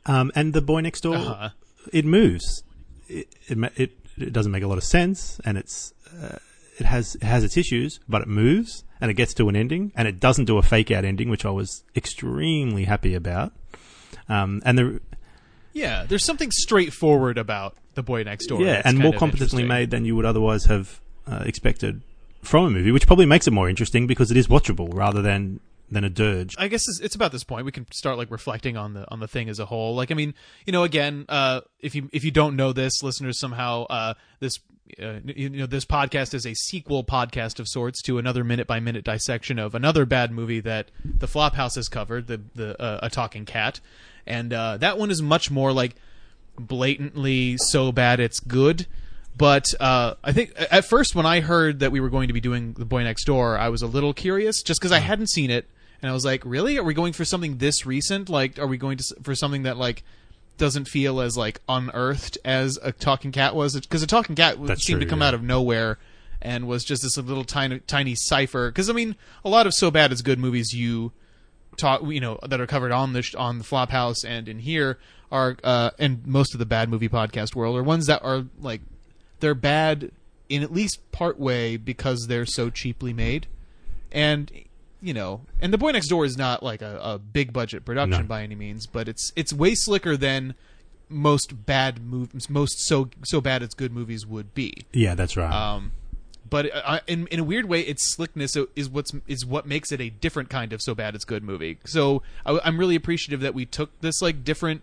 Um, 0.07 0.33
and 0.35 0.53
the 0.53 0.61
boy 0.63 0.81
next 0.81 1.03
door, 1.03 1.17
Uh-huh. 1.17 1.51
it 1.93 2.05
moves. 2.05 2.63
It, 3.09 3.29
it 3.49 3.59
it 3.77 3.91
it 4.19 4.33
doesn't 4.33 4.53
make 4.53 4.63
a 4.63 4.67
lot 4.69 4.79
of 4.79 4.85
sense, 4.85 5.41
and 5.45 5.57
it's 5.57 5.95
uh, 6.23 6.37
it 6.79 6.87
has 6.87 7.15
it 7.17 7.23
has 7.23 7.45
its 7.45 7.57
issues, 7.57 8.01
but 8.09 8.23
it 8.23 8.29
moves 8.29 8.85
and 9.01 9.11
it 9.11 9.15
gets 9.15 9.33
to 9.35 9.49
an 9.49 9.57
ending, 9.57 9.93
and 9.97 10.07
it 10.07 10.21
doesn't 10.21 10.45
do 10.45 10.59
a 10.59 10.63
fake 10.63 10.91
out 10.91 11.05
ending, 11.07 11.31
which 11.31 11.47
I 11.47 11.51
was 11.51 11.85
extremely 11.97 12.85
happy 12.85 13.15
about. 13.15 13.53
Um, 14.29 14.63
and 14.65 14.79
the 14.79 15.01
Yeah, 15.73 16.05
there's 16.09 16.25
something 16.25 16.51
straightforward 16.51 17.39
about 17.39 17.77
the 17.95 18.03
boy 18.03 18.23
next 18.23 18.47
door. 18.47 18.61
yeah, 18.63 18.83
and 18.85 18.99
more 18.99 19.13
competently 19.13 19.65
made 19.65 19.91
than 19.91 20.05
you 20.05 20.17
would 20.17 20.25
otherwise 20.25 20.65
have 20.67 21.01
uh, 21.27 21.43
expected 21.45 22.03
from 22.43 22.65
a 22.65 22.71
movie, 22.71 22.91
which 22.93 23.07
probably 23.07 23.27
makes 23.27 23.47
it 23.47 23.53
more 23.53 23.69
interesting 23.69 24.07
because 24.07 24.31
it 24.31 24.37
is 24.37 24.49
watchable 24.49 24.93
rather 24.95 25.21
than 25.23 25.61
than 25.91 26.05
a 26.05 26.11
dirge. 26.11 26.55
I 26.59 26.69
guess 26.69 26.89
it's, 26.89 27.01
it's 27.01 27.15
about 27.15 27.33
this 27.33 27.45
point 27.45 27.65
we 27.65 27.73
can 27.73 27.91
start 27.93 28.17
like 28.17 28.31
reflecting 28.31 28.77
on 28.77 28.95
the 28.95 29.11
on 29.11 29.21
the 29.21 29.29
thing 29.29 29.49
as 29.49 29.59
a 29.59 29.67
whole. 29.67 29.95
Like, 29.95 30.11
I 30.11 30.15
mean, 30.15 30.35
you 30.67 30.73
know, 30.73 30.85
again, 30.85 31.25
uh, 31.29 31.63
if 31.81 31.95
you 31.95 32.09
if 32.13 32.25
you 32.25 32.31
don't 32.31 32.57
know 32.57 32.73
this, 32.73 33.03
listeners, 33.03 33.39
somehow 33.39 33.85
uh, 33.85 34.15
this 34.39 34.59
uh, 35.03 35.21
you 35.25 35.51
know 35.51 35.67
this 35.67 35.85
podcast 35.85 36.35
is 36.35 36.47
a 36.47 36.55
sequel 36.55 37.05
podcast 37.05 37.61
of 37.61 37.69
sorts 37.69 38.03
to 38.03 38.19
another 38.19 38.45
minute 38.45 38.67
by 38.67 38.81
minute 38.81 39.05
dissection 39.05 39.59
of 39.59 39.75
another 39.75 40.07
bad 40.07 40.31
movie 40.31 40.61
that 40.61 40.91
the 41.05 41.27
Flophouse 41.27 41.75
has 41.75 41.89
covered, 41.89 42.27
the 42.27 42.41
the 42.55 42.81
uh, 42.81 43.01
a 43.03 43.11
talking 43.11 43.45
cat, 43.45 43.81
and 44.27 44.53
uh, 44.53 44.77
that 44.79 44.99
one 44.99 45.11
is 45.11 45.21
much 45.21 45.51
more 45.51 45.73
like 45.73 45.97
blatantly 46.59 47.57
so 47.59 47.93
bad 47.93 48.21
it's 48.21 48.41
good. 48.41 48.87
But 49.37 49.65
uh, 49.81 50.15
I 50.23 50.33
think 50.33 50.53
at 50.71 50.85
first 50.85 51.15
when 51.15 51.25
I 51.25 51.41
heard 51.41 51.81
that 51.81 51.93
we 51.93 52.01
were 52.01 52.11
going 52.11 52.29
to 52.29 52.35
be 52.35 52.41
doing 52.41 52.75
The 52.75 52.85
Boy 52.85 53.05
Next 53.05 53.25
Door, 53.25 53.59
I 53.59 53.71
was 53.71 53.81
a 53.81 53.87
little 53.87 54.13
curious 54.13 54.63
just 54.63 54.81
because 54.81 54.93
I 54.93 54.99
hadn't 54.99 55.31
seen 55.31 55.51
it, 55.51 55.67
and 56.03 56.11
I 56.11 56.15
was 56.15 56.25
like, 56.25 56.45
"Really? 56.45 56.79
Are 56.79 56.85
we 56.85 56.95
going 56.95 57.13
for 57.13 57.25
something 57.25 57.59
this 57.59 57.85
recent? 57.87 58.29
Like, 58.29 58.59
are 58.59 58.67
we 58.67 58.77
going 58.77 58.99
to 58.99 59.05
for 59.23 59.35
something 59.35 59.65
that 59.65 59.77
like 59.77 60.03
doesn't 60.57 60.87
feel 60.87 61.21
as 61.21 61.37
like 61.37 61.61
unearthed 61.69 62.39
as 62.45 62.79
a 62.83 62.93
talking 62.93 63.33
cat 63.33 63.55
was? 63.55 63.79
Because 63.79 64.03
a 64.03 64.07
talking 64.07 64.37
cat 64.37 64.57
That's 64.61 64.85
seemed 64.85 65.01
true, 65.01 65.07
to 65.07 65.11
come 65.11 65.21
yeah. 65.21 65.29
out 65.29 65.35
of 65.35 65.43
nowhere 65.43 65.99
and 66.43 66.67
was 66.67 66.85
just 66.85 67.03
this 67.03 67.17
little 67.17 67.45
tiny 67.45 67.81
tiny 67.81 68.15
cipher. 68.15 68.71
Because 68.71 68.89
I 68.89 68.93
mean, 68.93 69.17
a 69.45 69.49
lot 69.49 69.67
of 69.67 69.75
so 69.75 69.91
bad 69.91 70.13
it's 70.13 70.23
good 70.23 70.39
movies 70.39 70.73
you 70.73 71.13
talk 71.77 72.03
you 72.07 72.21
know 72.21 72.39
that 72.47 72.61
are 72.61 72.67
covered 72.67 72.93
on 72.93 73.13
the 73.13 73.23
sh- 73.23 73.35
on 73.35 73.59
the 73.59 73.65
Flophouse 73.65 74.25
and 74.25 74.49
in 74.49 74.59
here 74.59 74.99
are 75.33 75.57
uh 75.65 75.91
and 75.99 76.27
most 76.27 76.53
of 76.55 76.59
the 76.59 76.67
bad 76.67 76.89
movie 76.89 77.09
podcast 77.09 77.55
world 77.55 77.77
are 77.77 77.83
ones 77.83 78.07
that 78.07 78.23
are 78.23 78.45
like 78.61 78.81
they're 79.41 79.55
bad 79.55 80.11
in 80.49 80.63
at 80.63 80.73
least 80.73 81.11
part 81.13 81.39
way 81.39 81.77
because 81.77 82.27
they're 82.27 82.45
so 82.45 82.71
cheaply 82.71 83.13
made 83.13 83.47
and 84.13 84.51
you 85.03 85.15
know 85.15 85.41
and 85.61 85.73
the 85.73 85.79
boy 85.79 85.91
next 85.91 86.09
door 86.09 86.25
is 86.25 86.37
not 86.37 86.63
like 86.63 86.83
a, 86.83 87.01
a 87.03 87.19
big 87.19 87.53
budget 87.53 87.85
production 87.85 88.23
No. 88.23 88.29
by 88.29 88.43
any 88.43 88.55
means 88.55 88.87
but 88.87 89.09
it's 89.09 89.33
it's 89.37 89.53
way 89.53 89.75
slicker 89.75 90.17
than 90.17 90.55
most 91.09 91.67
bad 91.67 92.03
movies 92.05 92.49
most 92.51 92.87
so 92.87 93.09
so 93.25 93.41
bad 93.41 93.63
it's 93.63 93.75
good 93.75 93.93
movies 93.93 94.27
would 94.27 94.55
be 94.55 94.73
Yeah, 94.93 95.15
that's 95.15 95.37
right. 95.37 95.53
um, 95.53 95.93
but 96.49 96.71
I, 96.75 97.01
in 97.07 97.27
in 97.29 97.39
a 97.41 97.45
weird 97.45 97.67
way, 97.67 97.81
its 97.83 98.13
slickness 98.15 98.57
is 98.75 98.89
what's 98.89 99.13
is 99.29 99.47
what 99.47 99.67
makes 99.67 99.93
it 99.93 100.01
a 100.01 100.11
different 100.11 100.51
kind 100.51 100.73
of 100.73 100.83
so 100.83 100.97
bad 100.97 101.15
it's 101.15 101.25
good 101.25 101.45
movie. 101.45 101.79
So 101.85 102.23
I, 102.45 102.59
I'm 102.65 102.77
really 102.77 102.97
appreciative 102.97 103.41
that 103.41 103.55
we 103.55 103.67
took 103.67 103.91
this 104.01 104.21
like 104.21 104.43
different 104.43 104.83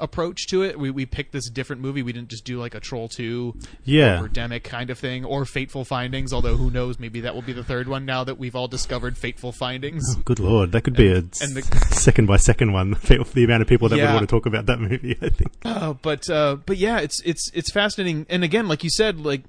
approach 0.00 0.46
to 0.48 0.62
it. 0.62 0.78
We 0.78 0.90
we 0.90 1.06
picked 1.06 1.32
this 1.32 1.48
different 1.50 1.82
movie. 1.82 2.02
We 2.02 2.12
didn't 2.12 2.28
just 2.28 2.44
do 2.44 2.58
like 2.58 2.74
a 2.74 2.80
Troll 2.80 3.08
Two, 3.08 3.54
Yeah. 3.84 4.20
or 4.22 4.28
Demic 4.28 4.64
kind 4.64 4.90
of 4.90 4.98
thing, 4.98 5.24
or 5.24 5.44
Fateful 5.44 5.84
Findings. 5.84 6.32
Although 6.32 6.56
who 6.56 6.70
knows, 6.70 6.98
maybe 6.98 7.20
that 7.20 7.34
will 7.34 7.42
be 7.42 7.52
the 7.52 7.64
third 7.64 7.88
one 7.88 8.04
now 8.04 8.24
that 8.24 8.38
we've 8.38 8.54
all 8.56 8.68
discovered 8.68 9.16
Fateful 9.18 9.52
Findings. 9.52 10.16
Good 10.24 10.40
lord, 10.40 10.72
that 10.72 10.82
could 10.82 10.96
be 10.96 11.08
a 11.08 11.16
and 11.18 11.30
the- 11.54 11.86
second 11.90 12.26
by 12.26 12.36
second 12.36 12.72
one 12.72 12.90
the 13.08 13.44
amount 13.44 13.62
of 13.62 13.68
people 13.68 13.88
that 13.88 13.96
Yeah. 13.96 14.06
would 14.12 14.14
want 14.14 14.28
to 14.28 14.34
talk 14.34 14.46
about 14.46 14.66
that 14.66 14.80
movie. 14.80 15.16
I 15.22 15.28
think. 15.28 15.52
Uh, 15.64 15.92
but 15.94 16.28
uh, 16.30 16.56
but 16.66 16.76
yeah, 16.76 16.98
it's 17.00 17.20
it's 17.22 17.50
it's 17.54 17.70
fascinating. 17.72 18.26
And 18.28 18.44
again, 18.44 18.68
like 18.68 18.84
you 18.84 18.90
said, 18.90 19.18
like 19.20 19.42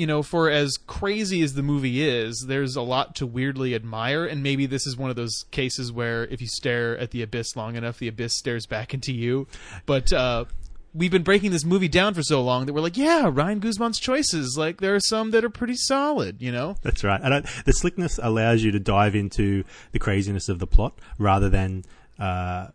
you 0.00 0.06
know, 0.06 0.22
for 0.22 0.48
as 0.48 0.78
crazy 0.78 1.42
as 1.42 1.52
the 1.52 1.62
movie 1.62 2.02
is, 2.02 2.46
there's 2.48 2.74
a 2.74 2.80
lot 2.80 3.14
to 3.16 3.26
weirdly 3.26 3.74
admire. 3.74 4.24
And 4.24 4.42
maybe 4.42 4.64
this 4.64 4.86
is 4.86 4.96
one 4.96 5.10
of 5.10 5.16
those 5.16 5.44
cases 5.50 5.92
where 5.92 6.24
if 6.24 6.40
you 6.40 6.46
stare 6.46 6.96
at 6.96 7.10
the 7.10 7.20
abyss 7.20 7.54
long 7.54 7.76
enough, 7.76 7.98
the 7.98 8.08
abyss 8.08 8.34
stares 8.34 8.64
back 8.64 8.94
into 8.94 9.12
you. 9.12 9.46
But 9.84 10.10
uh, 10.10 10.46
we've 10.94 11.10
been 11.10 11.22
breaking 11.22 11.50
this 11.50 11.66
movie 11.66 11.86
down 11.86 12.14
for 12.14 12.22
so 12.22 12.40
long 12.40 12.64
that 12.64 12.72
we're 12.72 12.80
like, 12.80 12.96
yeah, 12.96 13.28
Ryan 13.30 13.60
Guzman's 13.60 14.00
choices. 14.00 14.56
Like 14.56 14.80
there 14.80 14.94
are 14.94 15.00
some 15.00 15.32
that 15.32 15.44
are 15.44 15.50
pretty 15.50 15.76
solid. 15.76 16.40
You 16.40 16.50
know. 16.50 16.76
That's 16.80 17.04
right. 17.04 17.20
And 17.22 17.46
the 17.66 17.72
slickness 17.74 18.18
allows 18.22 18.64
you 18.64 18.70
to 18.70 18.80
dive 18.80 19.14
into 19.14 19.64
the 19.92 19.98
craziness 19.98 20.48
of 20.48 20.60
the 20.60 20.66
plot 20.66 20.98
rather 21.18 21.50
than 21.50 21.84
uh, 22.18 22.68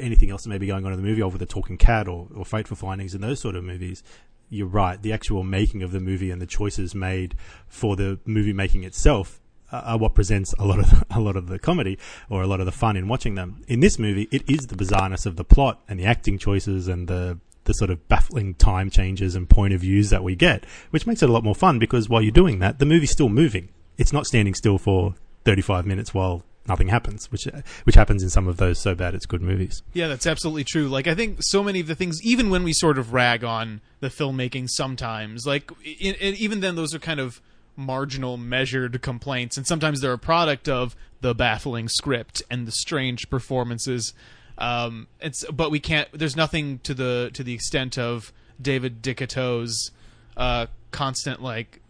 anything 0.00 0.32
else 0.32 0.42
that 0.42 0.48
may 0.48 0.58
be 0.58 0.66
going 0.66 0.84
on 0.84 0.92
in 0.92 1.00
the 1.00 1.06
movie, 1.06 1.22
or 1.22 1.30
with 1.30 1.40
a 1.40 1.46
talking 1.46 1.78
cat 1.78 2.08
or, 2.08 2.26
or 2.34 2.44
fateful 2.44 2.76
findings 2.76 3.14
and 3.14 3.22
those 3.22 3.40
sort 3.40 3.54
of 3.54 3.62
movies. 3.62 4.02
You're 4.48 4.66
right. 4.66 5.00
The 5.00 5.12
actual 5.12 5.42
making 5.42 5.82
of 5.82 5.92
the 5.92 6.00
movie 6.00 6.30
and 6.30 6.40
the 6.40 6.46
choices 6.46 6.94
made 6.94 7.34
for 7.66 7.96
the 7.96 8.18
movie 8.24 8.52
making 8.52 8.84
itself 8.84 9.40
are 9.70 9.98
what 9.98 10.14
presents 10.14 10.54
a 10.58 10.64
lot 10.64 10.78
of 10.78 10.90
the, 10.90 11.06
a 11.10 11.20
lot 11.20 11.36
of 11.36 11.48
the 11.48 11.58
comedy 11.58 11.98
or 12.28 12.42
a 12.42 12.46
lot 12.46 12.60
of 12.60 12.66
the 12.66 12.72
fun 12.72 12.96
in 12.96 13.08
watching 13.08 13.34
them. 13.34 13.62
In 13.66 13.80
this 13.80 13.98
movie, 13.98 14.28
it 14.30 14.48
is 14.48 14.66
the 14.66 14.76
bizarreness 14.76 15.26
of 15.26 15.36
the 15.36 15.44
plot 15.44 15.82
and 15.88 15.98
the 15.98 16.04
acting 16.04 16.38
choices 16.38 16.88
and 16.88 17.08
the 17.08 17.38
the 17.64 17.72
sort 17.72 17.90
of 17.90 18.06
baffling 18.08 18.54
time 18.54 18.90
changes 18.90 19.34
and 19.34 19.48
point 19.48 19.72
of 19.72 19.80
views 19.80 20.10
that 20.10 20.22
we 20.22 20.36
get, 20.36 20.66
which 20.90 21.06
makes 21.06 21.22
it 21.22 21.30
a 21.30 21.32
lot 21.32 21.42
more 21.42 21.54
fun 21.54 21.78
because 21.78 22.10
while 22.10 22.20
you're 22.20 22.30
doing 22.30 22.58
that, 22.58 22.78
the 22.78 22.84
movie's 22.84 23.10
still 23.10 23.30
moving. 23.30 23.70
It's 23.96 24.12
not 24.12 24.26
standing 24.26 24.52
still 24.52 24.76
for 24.76 25.14
35 25.44 25.86
minutes 25.86 26.14
while 26.14 26.42
nothing 26.66 26.88
happens, 26.88 27.30
which 27.30 27.46
which 27.84 27.94
happens 27.94 28.22
in 28.22 28.30
some 28.30 28.48
of 28.48 28.56
those 28.56 28.78
so 28.78 28.94
bad 28.94 29.14
it's 29.14 29.26
good 29.26 29.42
movies. 29.42 29.82
Yeah, 29.92 30.08
that's 30.08 30.26
absolutely 30.26 30.64
true. 30.64 30.88
Like 30.88 31.06
I 31.06 31.14
think 31.14 31.38
so 31.40 31.62
many 31.62 31.80
of 31.80 31.86
the 31.86 31.94
things, 31.94 32.18
even 32.22 32.50
when 32.50 32.64
we 32.64 32.72
sort 32.72 32.98
of 32.98 33.12
rag 33.12 33.44
on 33.44 33.80
the 34.00 34.08
filmmaking, 34.08 34.68
sometimes 34.70 35.46
like 35.46 35.70
even 35.84 36.60
then, 36.60 36.76
those 36.76 36.94
are 36.94 36.98
kind 36.98 37.20
of 37.20 37.40
marginal, 37.76 38.36
measured 38.36 39.02
complaints, 39.02 39.56
and 39.56 39.66
sometimes 39.66 40.00
they're 40.00 40.12
a 40.12 40.18
product 40.18 40.68
of 40.68 40.96
the 41.20 41.34
baffling 41.34 41.88
script 41.88 42.42
and 42.50 42.66
the 42.66 42.72
strange 42.72 43.28
performances. 43.30 44.14
Um, 44.56 45.08
it's 45.20 45.44
but 45.50 45.70
we 45.70 45.80
can't. 45.80 46.08
There's 46.12 46.36
nothing 46.36 46.78
to 46.80 46.94
the 46.94 47.30
to 47.34 47.42
the 47.42 47.54
extent 47.54 47.98
of 47.98 48.32
David 48.60 49.02
DeCoteau's 49.02 49.90
uh, 50.36 50.66
constant 50.90 51.42
like 51.42 51.80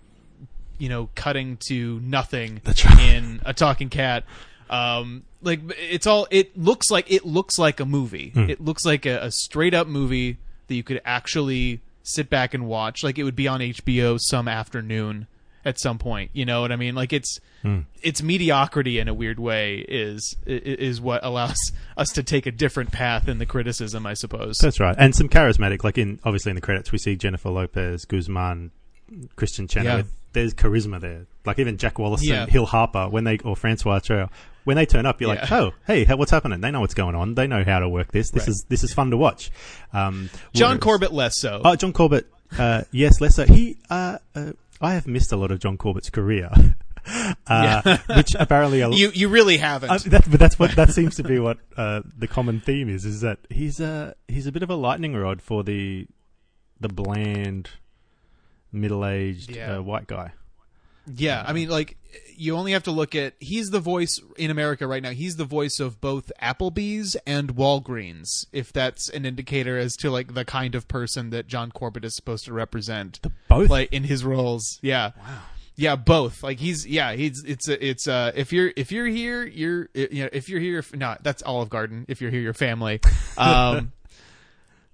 you 0.78 0.88
know 0.88 1.08
cutting 1.14 1.58
to 1.68 2.00
nothing 2.00 2.60
right. 2.66 3.00
in 3.00 3.40
a 3.44 3.52
talking 3.54 3.88
cat 3.88 4.24
um 4.70 5.22
like 5.42 5.60
it's 5.78 6.06
all 6.06 6.26
it 6.30 6.56
looks 6.58 6.90
like 6.90 7.10
it 7.10 7.24
looks 7.24 7.58
like 7.58 7.80
a 7.80 7.84
movie 7.84 8.30
Hmm. 8.30 8.48
it 8.50 8.60
looks 8.60 8.84
like 8.84 9.06
a, 9.06 9.18
a 9.24 9.30
straight 9.30 9.74
up 9.74 9.86
movie 9.86 10.38
that 10.68 10.74
you 10.74 10.82
could 10.82 11.00
actually 11.04 11.80
sit 12.02 12.28
back 12.30 12.54
and 12.54 12.66
watch 12.66 13.02
like 13.02 13.18
it 13.18 13.24
would 13.24 13.36
be 13.36 13.46
on 13.48 13.60
hbo 13.60 14.18
some 14.20 14.48
afternoon 14.48 15.26
at 15.66 15.78
some 15.80 15.98
point 15.98 16.30
you 16.34 16.44
know 16.44 16.60
what 16.62 16.72
i 16.72 16.76
mean 16.76 16.94
like 16.94 17.12
it's 17.12 17.38
Hmm. 17.62 17.80
it's 18.02 18.22
mediocrity 18.22 18.98
in 18.98 19.08
a 19.08 19.14
weird 19.14 19.38
way 19.40 19.78
is 19.88 20.36
is 20.46 21.00
what 21.00 21.24
allows 21.24 21.56
us 21.96 22.08
to 22.10 22.22
take 22.22 22.44
a 22.44 22.50
different 22.50 22.92
path 22.92 23.26
in 23.26 23.38
the 23.38 23.46
criticism 23.46 24.04
i 24.04 24.12
suppose 24.12 24.58
That's 24.58 24.78
right, 24.80 24.94
and 24.98 25.14
some 25.14 25.30
charismatic. 25.30 25.82
Like 25.82 25.96
in 25.96 26.18
obviously 26.24 26.50
in 26.50 26.56
the 26.56 26.60
credits, 26.60 26.92
we 26.92 26.98
see 26.98 27.16
Jennifer 27.16 27.48
Lopez, 27.48 28.04
Guzman, 28.04 28.70
Christian 29.36 29.66
Yeah. 29.72 30.02
There's 30.34 30.52
charisma 30.52 31.00
there. 31.00 31.26
Like 31.46 31.58
even 31.58 31.78
Jack 31.78 31.98
Wallace 31.98 32.22
Yeah. 32.24 32.42
and 32.42 32.50
Hill 32.50 32.66
Harper 32.66 33.08
when 33.08 33.24
they 33.24 33.38
or 33.38 33.56
Francois 33.56 34.00
Trel 34.00 34.30
when 34.64 34.76
they 34.76 34.86
turn 34.86 35.04
up, 35.06 35.20
you're 35.20 35.28
like, 35.28 35.50
oh, 35.52 35.72
hey, 35.86 36.04
what's 36.06 36.30
happening? 36.30 36.60
They 36.60 36.70
know 36.70 36.80
what's 36.80 36.94
going 36.94 37.14
on. 37.14 37.34
They 37.34 37.46
know 37.46 37.62
how 37.64 37.80
to 37.80 37.88
work 37.88 38.12
this. 38.12 38.30
This 38.30 38.42
Right. 38.44 38.48
is 38.48 38.66
this 38.68 38.82
is 38.84 38.92
fun 38.94 39.10
to 39.10 39.16
watch. 39.16 39.50
Um, 39.92 40.28
John 40.54 40.78
Corbett 40.78 41.12
less 41.12 41.38
so. 41.38 41.60
Oh, 41.64 41.76
John 41.76 41.92
Corbett. 41.92 42.26
Uh, 42.58 42.82
yes, 42.90 43.20
less 43.20 43.34
so. 43.36 43.44
He. 43.46 43.76
Uh, 43.90 44.18
uh, 44.34 44.52
I 44.80 44.94
have 44.94 45.06
missed 45.06 45.32
a 45.32 45.36
lot 45.36 45.50
of 45.50 45.60
John 45.60 45.76
Corbett's 45.76 46.10
career, 46.10 46.50
uh, 47.46 47.98
which 48.16 48.34
apparently 48.38 48.80
a, 48.80 48.88
you 48.90 49.10
you 49.14 49.28
really 49.28 49.58
haven't. 49.58 49.90
uh, 49.90 49.98
that, 50.06 50.30
but 50.30 50.40
that's 50.40 50.58
what 50.58 50.74
that 50.76 50.90
seems 50.90 51.16
to 51.16 51.22
be 51.22 51.38
what 51.38 51.58
uh, 51.76 52.00
the 52.16 52.26
common 52.26 52.60
theme 52.60 52.88
is. 52.88 53.04
Is 53.04 53.20
that 53.20 53.38
he's 53.50 53.80
a 53.80 54.14
he's 54.28 54.46
a 54.46 54.52
bit 54.52 54.62
of 54.62 54.70
a 54.70 54.74
lightning 54.76 55.14
rod 55.14 55.42
for 55.42 55.62
the 55.62 56.06
the 56.80 56.88
bland, 56.88 57.70
middle 58.74 59.04
aged 59.06 59.50
Yeah. 59.54 59.76
uh, 59.76 59.82
white 59.82 60.06
guy. 60.06 60.32
Yeah, 61.06 61.44
I 61.46 61.52
mean, 61.52 61.68
like 61.68 61.98
you 62.34 62.56
only 62.56 62.72
have 62.72 62.84
to 62.84 62.90
look 62.90 63.14
at 63.14 63.34
he's 63.38 63.68
the 63.68 63.78
voice 63.80 64.18
in 64.38 64.50
America 64.50 64.86
right 64.86 65.02
now. 65.02 65.10
He's 65.10 65.36
the 65.36 65.44
voice 65.44 65.78
of 65.78 66.00
both 66.00 66.32
Applebee's 66.42 67.14
and 67.26 67.54
Walgreens. 67.56 68.46
If 68.52 68.72
that's 68.72 69.10
an 69.10 69.26
indicator 69.26 69.76
as 69.76 69.96
to 69.96 70.10
like 70.10 70.32
the 70.32 70.46
kind 70.46 70.74
of 70.74 70.88
person 70.88 71.28
that 71.30 71.46
John 71.46 71.70
Corbett 71.70 72.06
is 72.06 72.16
supposed 72.16 72.46
to 72.46 72.54
represent, 72.54 73.20
The 73.22 73.32
Both. 73.48 73.68
like 73.68 73.92
in 73.92 74.04
his 74.04 74.24
roles. 74.24 74.78
Yeah. 74.80 75.10
Wow. 75.18 75.38
Yeah, 75.76 75.96
both. 75.96 76.42
Like 76.42 76.58
he's 76.60 76.86
yeah, 76.86 77.12
he's 77.14 77.42
it's 77.44 77.68
it's 77.68 78.08
uh 78.08 78.32
if 78.34 78.52
you're 78.52 78.72
if 78.76 78.90
you're 78.90 79.06
here, 79.08 79.44
you're 79.44 79.88
you 79.92 80.22
know 80.22 80.30
if 80.32 80.48
you're 80.48 80.60
here, 80.60 80.78
if, 80.78 80.94
no, 80.94 81.16
that's 81.20 81.42
Olive 81.42 81.68
Garden. 81.68 82.06
If 82.08 82.22
you're 82.22 82.30
here, 82.30 82.40
your 82.40 82.54
family. 82.54 83.00
Um. 83.36 83.92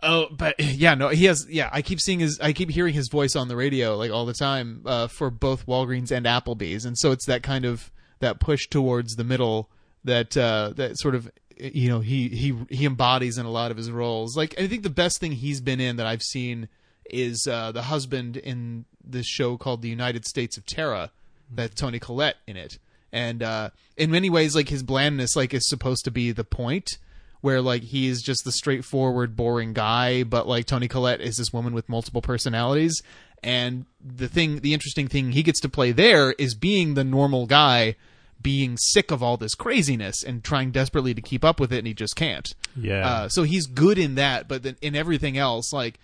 Oh, 0.02 0.28
but 0.30 0.58
yeah, 0.58 0.94
no, 0.94 1.08
he 1.08 1.26
has. 1.26 1.46
Yeah, 1.48 1.68
I 1.72 1.82
keep 1.82 2.00
seeing 2.00 2.20
his. 2.20 2.40
I 2.40 2.52
keep 2.52 2.70
hearing 2.70 2.94
his 2.94 3.08
voice 3.08 3.36
on 3.36 3.48
the 3.48 3.56
radio 3.56 3.96
like 3.96 4.10
all 4.10 4.26
the 4.26 4.34
time 4.34 4.82
uh, 4.86 5.06
for 5.08 5.30
both 5.30 5.66
Walgreens 5.66 6.10
and 6.10 6.26
Applebee's, 6.26 6.84
and 6.84 6.98
so 6.98 7.12
it's 7.12 7.26
that 7.26 7.42
kind 7.42 7.64
of 7.64 7.90
that 8.20 8.40
push 8.40 8.68
towards 8.68 9.16
the 9.16 9.24
middle 9.24 9.68
that 10.04 10.36
uh, 10.36 10.72
that 10.76 10.98
sort 10.98 11.14
of 11.14 11.30
you 11.58 11.88
know 11.88 12.00
he 12.00 12.28
he 12.28 12.56
he 12.70 12.86
embodies 12.86 13.38
in 13.38 13.46
a 13.46 13.50
lot 13.50 13.70
of 13.70 13.76
his 13.76 13.90
roles. 13.90 14.36
Like 14.36 14.58
I 14.58 14.66
think 14.66 14.82
the 14.82 14.90
best 14.90 15.20
thing 15.20 15.32
he's 15.32 15.60
been 15.60 15.80
in 15.80 15.96
that 15.96 16.06
I've 16.06 16.22
seen 16.22 16.68
is 17.04 17.46
uh, 17.46 17.72
the 17.72 17.82
husband 17.82 18.36
in 18.36 18.84
this 19.04 19.26
show 19.26 19.56
called 19.56 19.82
The 19.82 19.88
United 19.88 20.24
States 20.24 20.56
of 20.56 20.64
Tara, 20.64 21.10
that 21.50 21.74
Toni 21.74 21.98
Collette 21.98 22.36
in 22.46 22.56
it, 22.56 22.78
and 23.12 23.42
uh, 23.42 23.70
in 23.96 24.10
many 24.10 24.30
ways, 24.30 24.54
like 24.54 24.68
his 24.68 24.82
blandness, 24.82 25.36
like 25.36 25.52
is 25.52 25.68
supposed 25.68 26.04
to 26.04 26.10
be 26.10 26.32
the 26.32 26.44
point 26.44 26.98
where 27.40 27.60
like 27.60 27.82
he 27.82 28.08
is 28.08 28.22
just 28.22 28.44
the 28.44 28.52
straightforward, 28.52 29.36
boring 29.36 29.72
guy, 29.72 30.22
but 30.22 30.46
like 30.46 30.66
Toni 30.66 30.88
Collette 30.88 31.20
is 31.20 31.36
this 31.36 31.52
woman 31.52 31.72
with 31.72 31.88
multiple 31.88 32.22
personalities. 32.22 33.02
And 33.42 33.86
the 34.04 34.28
thing, 34.28 34.60
the 34.60 34.74
interesting 34.74 35.08
thing 35.08 35.32
he 35.32 35.42
gets 35.42 35.60
to 35.60 35.68
play 35.68 35.92
there 35.92 36.32
is 36.32 36.54
being 36.54 36.94
the 36.94 37.04
normal 37.04 37.46
guy, 37.46 37.96
being 38.40 38.76
sick 38.76 39.10
of 39.10 39.22
all 39.22 39.36
this 39.36 39.54
craziness 39.54 40.22
and 40.22 40.44
trying 40.44 40.70
desperately 40.70 41.14
to 41.14 41.22
keep 41.22 41.44
up 41.44 41.58
with 41.58 41.72
it, 41.72 41.78
and 41.78 41.86
he 41.86 41.94
just 41.94 42.16
can't. 42.16 42.52
Yeah. 42.76 43.06
Uh, 43.06 43.28
so 43.28 43.42
he's 43.42 43.66
good 43.66 43.98
in 43.98 44.14
that, 44.16 44.46
but 44.48 44.62
then 44.62 44.76
in 44.82 44.94
everything 44.94 45.38
else, 45.38 45.72
like 45.72 45.98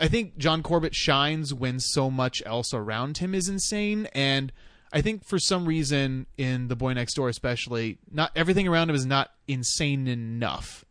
I 0.00 0.08
think 0.08 0.36
John 0.38 0.62
Corbett 0.62 0.94
shines 0.94 1.54
when 1.54 1.78
so 1.78 2.10
much 2.10 2.42
else 2.44 2.74
around 2.74 3.18
him 3.18 3.34
is 3.34 3.48
insane, 3.48 4.08
and 4.14 4.52
I 4.92 5.00
think 5.00 5.24
for 5.24 5.38
some 5.38 5.64
reason 5.66 6.26
in 6.36 6.68
The 6.68 6.76
Boy 6.76 6.92
Next 6.92 7.14
Door, 7.14 7.28
especially, 7.30 7.98
not 8.10 8.30
everything 8.36 8.68
around 8.68 8.90
him 8.90 8.96
is 8.96 9.06
not 9.06 9.30
insane 9.48 10.06
enough. 10.06 10.84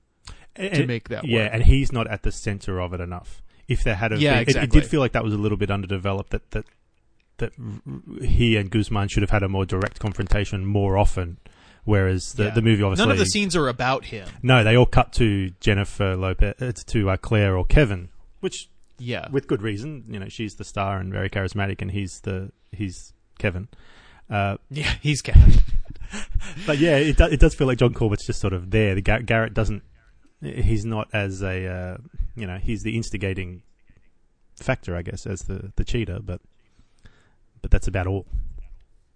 to 0.55 0.86
make 0.86 1.08
that 1.10 1.24
Yeah, 1.25 1.43
work. 1.43 1.51
and 1.53 1.63
he's 1.63 1.91
not 1.93 2.08
at 2.08 2.24
the 2.24 2.31
center 2.31 2.81
of 2.81 2.93
it 2.93 3.00
enough. 3.00 3.41
If 3.70 3.84
there 3.86 3.96
had, 3.96 4.12
have 4.12 4.20
Yeah, 4.20 4.43
been, 4.43 4.58
it- 4.58 4.63
it, 4.63 4.70
did 4.72 4.86
feel 4.86 5.00
like 5.00 5.13
that 5.13 5.24
was 5.24 5.34
a 5.34 5.38
little 5.38 5.58
bit 5.58 5.72
underdeveloped. 5.72 6.31
That 6.31 6.51
that 6.51 6.65
that 7.38 7.53
he 8.22 8.58
and 8.58 8.70
Guzman 8.70 9.08
should 9.08 9.24
have 9.24 9.29
had 9.29 9.43
a 9.43 9.48
more 9.50 9.65
direct 9.65 10.00
confrontation 10.00 10.65
more 10.65 10.98
often. 10.98 11.38
Whereas 11.86 12.34
the 12.34 12.43
Yeah. 12.46 12.50
the 12.50 12.62
movie 12.62 12.84
obviously 12.84 13.05
None 13.05 13.12
of 13.12 13.17
the 13.17 13.25
scenes 13.25 13.55
are 13.55 13.67
about 13.70 14.05
him. 14.05 14.27
no, 14.43 14.63
they 14.63 14.75
all 14.75 14.86
cut 14.86 15.13
to 15.13 15.51
Jennifer 15.62 16.15
Lopez, 16.17 16.55
uh, 16.62 16.72
to 16.88 17.10
uh, 17.12 17.17
Claire 17.17 17.55
or 17.58 17.63
Kevin, 17.65 18.10
which 18.41 18.67
Yeah, 19.00 19.30
with 19.32 19.47
good 19.47 19.62
reason. 19.62 20.04
You 20.10 20.19
know, 20.19 20.28
she's 20.28 20.56
the 20.56 20.65
star 20.65 20.99
and 20.99 21.12
very 21.13 21.30
charismatic, 21.30 21.82
and 21.82 21.89
he's 21.91 22.19
the 22.23 22.52
he's 22.73 23.13
Kevin. 23.41 23.67
Uh, 24.30 24.58
yeah, 24.69 24.93
he's 25.01 25.21
Kevin. 25.21 25.54
but 26.65 26.77
yeah, 26.77 26.95
it, 26.97 27.17
do, 27.17 27.25
it 27.25 27.39
does 27.39 27.54
feel 27.56 27.67
like 27.67 27.77
John 27.80 27.93
Corbett's 27.93 28.25
just 28.25 28.39
sort 28.39 28.54
of 28.54 28.71
there. 28.71 28.95
The 28.95 29.01
Gar- 29.01 29.21
Garrett 29.23 29.54
doesn't. 29.54 29.84
He's 30.41 30.86
not 30.86 31.08
as 31.13 31.41
a 31.43 31.67
uh, 31.67 31.97
you 32.36 32.47
know 32.47 32.58
he's 32.58 32.84
the 32.84 32.95
instigating 32.95 33.62
factor, 34.56 34.95
I 34.95 35.01
guess, 35.01 35.25
as 35.25 35.41
the 35.41 35.71
the 35.75 35.84
cheater, 35.84 36.19
but 36.23 36.39
but 37.62 37.71
that's 37.71 37.88
about 37.88 38.08
all. 38.08 38.25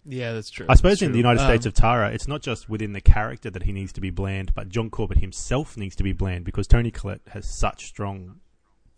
yeah, 0.05 0.33
that's 0.33 0.49
true. 0.51 0.65
I 0.69 0.75
suppose 0.75 0.99
That's 0.99 1.03
in 1.03 1.11
the. 1.13 1.17
United 1.17 1.41
Um, 1.41 1.47
States 1.47 1.65
of 1.65 1.73
Tara, 1.73 2.09
it's 2.11 2.27
not 2.27 2.41
just 2.41 2.69
within 2.69 2.93
the 2.93 3.01
character 3.01 3.49
that 3.49 3.63
he 3.63 3.71
needs 3.71 3.91
to 3.93 4.01
be 4.01 4.09
bland, 4.11 4.53
but 4.53 4.69
John 4.69 4.89
Corbett 4.89 5.17
himself 5.19 5.77
needs 5.77 5.95
to 5.95 6.03
be 6.03 6.13
bland 6.13 6.45
because 6.45 6.67
Toni 6.67 6.91
Collette 6.91 7.21
has 7.29 7.45
such 7.47 7.85
strong 7.85 8.39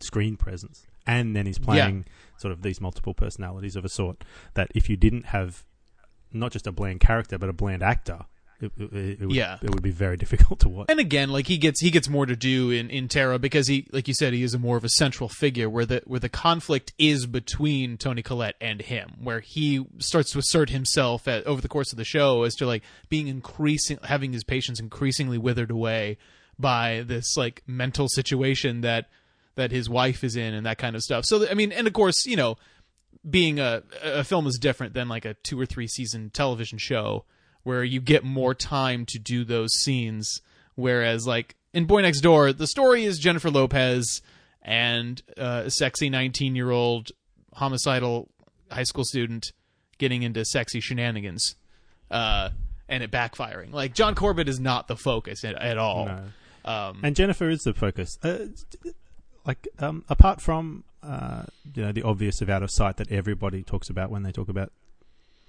screen 0.02 0.36
presence, 0.36 0.86
and 1.08 1.36
then 1.36 1.46
he's 1.48 1.58
playing 1.60 2.06
sort 2.38 2.52
of 2.52 2.62
these 2.62 2.80
multiple 2.80 3.14
personalities 3.16 3.76
of 3.76 3.84
a 3.86 3.90
sort 3.90 4.24
that 4.54 4.70
if 4.76 4.90
you 4.90 4.96
didn't 4.98 5.28
have 5.28 5.64
not 6.32 6.52
just 6.52 6.68
a 6.68 6.72
bland 6.72 7.00
character 7.00 7.38
but 7.38 7.50
a 7.50 7.54
bland 7.54 7.82
actor, 7.82 8.26
it, 8.60 8.72
it, 8.80 8.94
it 8.94 9.20
would, 9.22 9.32
Yeah. 9.36 9.58
it 9.62 9.70
would 9.70 9.82
be 9.84 9.92
very 9.92 10.18
difficult 10.24 10.60
to 10.62 10.70
watch. 10.70 10.88
and 10.90 11.00
again, 11.00 11.30
like 11.30 11.48
he 11.48 11.58
gets 11.58 11.80
he 11.80 11.90
gets 11.92 12.10
more 12.10 12.26
to 12.26 12.36
do 12.36 12.70
in 12.72 12.90
in 12.90 13.08
Tara 13.08 13.38
because 13.40 13.68
he, 13.68 13.88
like 13.92 14.08
you 14.08 14.14
said, 14.14 14.34
he 14.34 14.42
is 14.44 14.54
a 14.56 14.60
more 14.60 14.78
of 14.78 14.84
a 14.84 14.90
central 14.90 15.30
figure 15.30 15.70
where 15.70 15.86
the 15.86 16.02
where 16.06 16.20
the 16.20 16.28
conflict 16.30 16.92
is 16.98 17.26
between 17.28 17.98
Toni 17.98 18.22
Collette 18.24 18.56
and 18.60 18.82
him, 18.82 19.12
where 19.22 19.40
he 19.42 19.86
starts 20.00 20.32
to 20.32 20.40
assert 20.40 20.70
himself 20.72 21.28
at, 21.28 21.46
over 21.46 21.62
the 21.62 21.68
course 21.68 21.92
of 21.92 21.98
the 21.98 22.04
show 22.04 22.44
as 22.44 22.56
to 22.56 22.66
like 22.66 22.84
being 23.10 23.28
increasing, 23.28 24.00
having 24.04 24.34
his 24.34 24.44
patience 24.44 24.80
increasingly 24.80 25.38
withered 25.38 25.70
away 25.72 26.18
by 26.60 27.04
this 27.06 27.38
like 27.38 27.62
mental 27.68 28.08
situation 28.10 28.82
that 28.82 29.08
that 29.58 29.72
his 29.72 29.90
wife 29.90 30.24
is 30.24 30.36
in 30.38 30.54
and 30.56 30.66
that 30.66 30.78
kind 30.78 30.96
of 30.96 31.04
stuff. 31.04 31.26
So 31.26 31.46
I 31.48 31.54
mean, 31.54 31.72
and 31.72 31.86
of 31.86 31.94
course, 31.94 32.26
you 32.26 32.36
know, 32.38 32.56
being 33.30 33.60
a 33.60 33.84
a 34.02 34.24
film 34.24 34.48
is 34.48 34.58
different 34.58 34.94
than 34.94 35.10
like 35.10 35.26
a 35.26 35.34
two 35.44 35.60
or 35.60 35.66
three 35.66 35.88
season 35.88 36.30
television 36.32 36.78
show 36.78 37.26
where 37.64 37.84
you 37.84 38.00
get 38.00 38.24
more 38.24 38.54
time 38.54 39.06
to 39.06 39.20
do 39.20 39.44
those 39.44 39.72
scenes 39.84 40.40
whereas 40.76 41.28
like 41.28 41.56
in 41.74 41.84
Boy 41.86 42.02
Next 42.04 42.22
Door 42.22 42.54
the 42.54 42.68
story 42.68 43.04
is 43.04 43.20
Jennifer 43.20 43.50
Lopez 43.50 44.22
and 44.62 45.22
uh, 45.38 45.64
a 45.66 45.72
sexy 45.72 46.10
19-year-old 46.10 47.12
homicidal 47.56 48.30
high 48.72 48.84
school 48.84 49.04
student 49.04 49.52
getting 49.98 50.24
into 50.24 50.46
sexy 50.46 50.80
shenanigans 50.80 51.56
uh, 52.12 52.52
and 52.88 53.04
it 53.04 53.12
backfiring 53.12 53.74
like 53.74 53.94
John 53.94 54.16
Corbett 54.16 54.48
is 54.48 54.60
not 54.60 54.88
the 54.88 54.96
focus 54.96 55.44
at, 55.44 55.56
at 55.56 55.78
all 55.78 56.06
No. 56.06 56.24
um, 56.72 57.00
And 57.04 57.16
Jennifer 57.16 57.50
is 57.50 57.64
the 57.64 57.74
focus. 57.74 58.18
Uh, 58.24 58.46
like 59.48 59.68
um, 59.80 60.04
apart 60.10 60.42
from 60.42 60.84
uh, 61.02 61.44
you 61.74 61.84
know 61.84 61.92
the 61.92 62.04
obvious 62.04 62.42
of 62.42 62.50
out 62.50 62.62
of 62.62 62.70
sight 62.70 62.98
that 62.98 63.12
everybody 63.12 63.64
talks 63.64 63.90
about 63.90 64.12
when 64.12 64.24
they 64.24 64.32
talk 64.32 64.50
about 64.50 64.72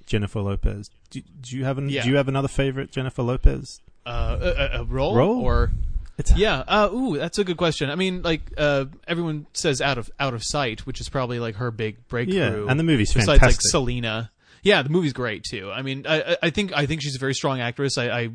Jennifer 0.06 0.40
Lopez. 0.40 0.88
Do, 1.10 1.20
do 1.40 1.56
you 1.56 1.64
have 1.64 1.76
an, 1.78 1.88
Yeah. 1.90 2.02
Do 2.02 2.10
you 2.10 2.16
have 2.16 2.28
another 2.28 2.48
favorite 2.48 2.90
Jennifer 2.90 3.22
Lopez? 3.22 3.80
uh, 4.06 4.38
a, 4.40 4.80
a 4.80 4.84
role, 4.84 5.14
Role? 5.14 5.44
or 5.44 5.70
It's 6.16 6.34
Yeah. 6.34 6.64
Uh, 6.66 6.88
ooh, 6.92 7.18
that's 7.18 7.38
a 7.38 7.44
good 7.44 7.58
question. 7.58 7.90
I 7.90 7.94
mean, 7.94 8.22
like, 8.22 8.40
uh, 8.56 8.86
everyone 9.06 9.46
says 9.52 9.82
out 9.82 9.98
of 9.98 10.10
out 10.18 10.32
of 10.32 10.42
sight, 10.42 10.86
which 10.86 11.00
is 11.00 11.08
probably 11.08 11.38
like 11.40 11.56
her 11.56 11.70
big 11.70 12.08
breakthrough. 12.08 12.64
Yeah, 12.64 12.70
and 12.70 12.80
the 12.80 12.84
movie's 12.84 13.12
besides 13.12 13.42
like. 13.42 13.60
Selena. 13.60 14.30
Yeah, 14.68 14.82
the 14.82 14.90
movie's 14.90 15.14
great 15.14 15.44
too. 15.44 15.70
I 15.72 15.80
mean, 15.80 16.04
I, 16.06 16.36
I- 16.42 16.50
think 16.50 16.72
I 16.76 16.84
think 16.84 17.00
she's 17.00 17.16
a 17.16 17.18
very 17.18 17.32
strong 17.34 17.58
actress. 17.60 17.96
I, 17.96 18.08
I 18.10 18.28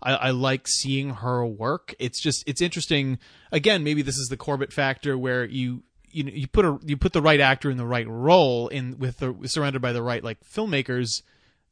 I 0.00 0.12
I 0.14 0.30
like 0.30 0.68
seeing 0.68 1.10
her 1.10 1.44
work. 1.44 1.94
It's 1.98 2.22
just 2.22 2.44
it's 2.46 2.62
interesting. 2.62 3.18
Again, 3.50 3.82
maybe 3.82 4.02
this 4.02 4.16
is 4.16 4.28
the 4.28 4.36
Corbett 4.36 4.72
factor 4.72 5.18
where 5.18 5.44
you 5.44 5.82
you 6.12 6.22
know, 6.24 6.30
you 6.32 6.46
put 6.46 6.64
a 6.64 6.78
you 6.84 6.96
put 6.96 7.12
the 7.12 7.20
right 7.22 7.40
actor 7.40 7.70
in 7.72 7.76
the 7.76 7.86
right 7.86 8.06
role 8.08 8.68
in 8.68 8.98
with 9.00 9.18
the 9.18 9.34
surrounded 9.46 9.82
by 9.82 9.92
the 9.92 10.02
right 10.02 10.22
like 10.22 10.38
filmmakers 10.44 11.22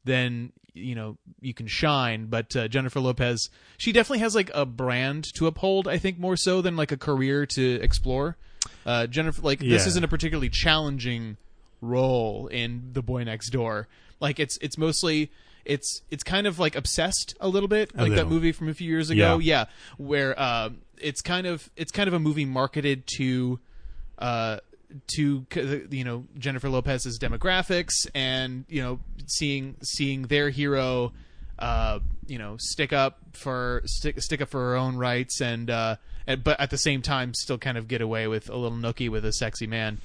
then 0.03 0.51
you 0.73 0.95
know 0.95 1.17
you 1.41 1.53
can 1.53 1.67
shine 1.67 2.27
but 2.27 2.55
uh, 2.55 2.67
jennifer 2.69 3.01
lopez 3.01 3.49
she 3.77 3.91
definitely 3.91 4.19
has 4.19 4.33
like 4.35 4.49
a 4.53 4.65
brand 4.65 5.25
to 5.35 5.45
uphold 5.45 5.89
i 5.89 5.97
think 5.97 6.17
more 6.17 6.37
so 6.37 6.61
than 6.61 6.77
like 6.77 6.91
a 6.93 6.97
career 6.97 7.45
to 7.45 7.81
explore 7.81 8.37
uh, 8.85 9.05
jennifer 9.07 9.41
like 9.41 9.59
this 9.59 9.85
isn't 9.87 10.05
a 10.05 10.07
particularly 10.07 10.47
challenging 10.49 11.35
role 11.81 12.47
in 12.47 12.91
the 12.93 13.01
boy 13.01 13.23
next 13.25 13.49
door 13.49 13.87
like 14.19 14.39
it's 14.39 14.57
it's 14.61 14.77
mostly 14.77 15.31
it's 15.65 16.01
it's 16.09 16.23
kind 16.23 16.47
of 16.47 16.57
like 16.59 16.75
obsessed 16.75 17.35
a 17.39 17.47
little 17.47 17.67
bit 17.69 17.95
like 17.95 18.11
that 18.15 18.27
movie 18.27 18.51
from 18.51 18.69
a 18.69 18.73
few 18.73 18.87
years 18.89 19.09
ago 19.09 19.37
Yeah. 19.37 19.59
yeah 19.59 19.65
where 19.97 20.39
uh, 20.39 20.69
it's 20.97 21.21
kind 21.21 21.45
of 21.47 21.69
it's 21.75 21.91
kind 21.91 22.07
of 22.07 22.13
a 22.13 22.19
movie 22.19 22.45
marketed 22.45 23.05
to 23.17 23.59
uh, 24.17 24.57
to 25.07 25.45
you 25.91 26.03
know 26.03 26.25
Jennifer 26.37 26.69
Lopez's 26.69 27.19
demographics 27.19 28.07
and 28.15 28.65
you 28.69 28.81
know 28.81 28.99
seeing 29.27 29.75
seeing 29.83 30.23
their 30.23 30.49
hero 30.49 31.11
uh, 31.59 31.99
you 32.25 32.37
know 32.39 32.55
stick 32.57 32.91
up 32.93 33.19
for 33.33 33.81
stick 33.85 34.19
stick 34.21 34.41
up 34.41 34.49
for 34.49 34.59
her 34.59 34.75
own 34.75 34.95
rights 34.97 35.41
and 35.41 35.69
uh, 35.69 35.95
and 36.25 36.43
but 36.43 36.59
at 36.59 36.69
the 36.71 36.77
same 36.77 37.01
time 37.01 37.33
still 37.33 37.57
kind 37.57 37.77
of 37.77 37.87
get 37.87 38.01
away 38.01 38.27
with 38.27 38.49
a 38.49 38.55
little 38.55 38.77
nookie 38.77 39.09
with 39.09 39.23
a 39.25 39.31
sexy 39.33 39.67
man. 39.67 39.99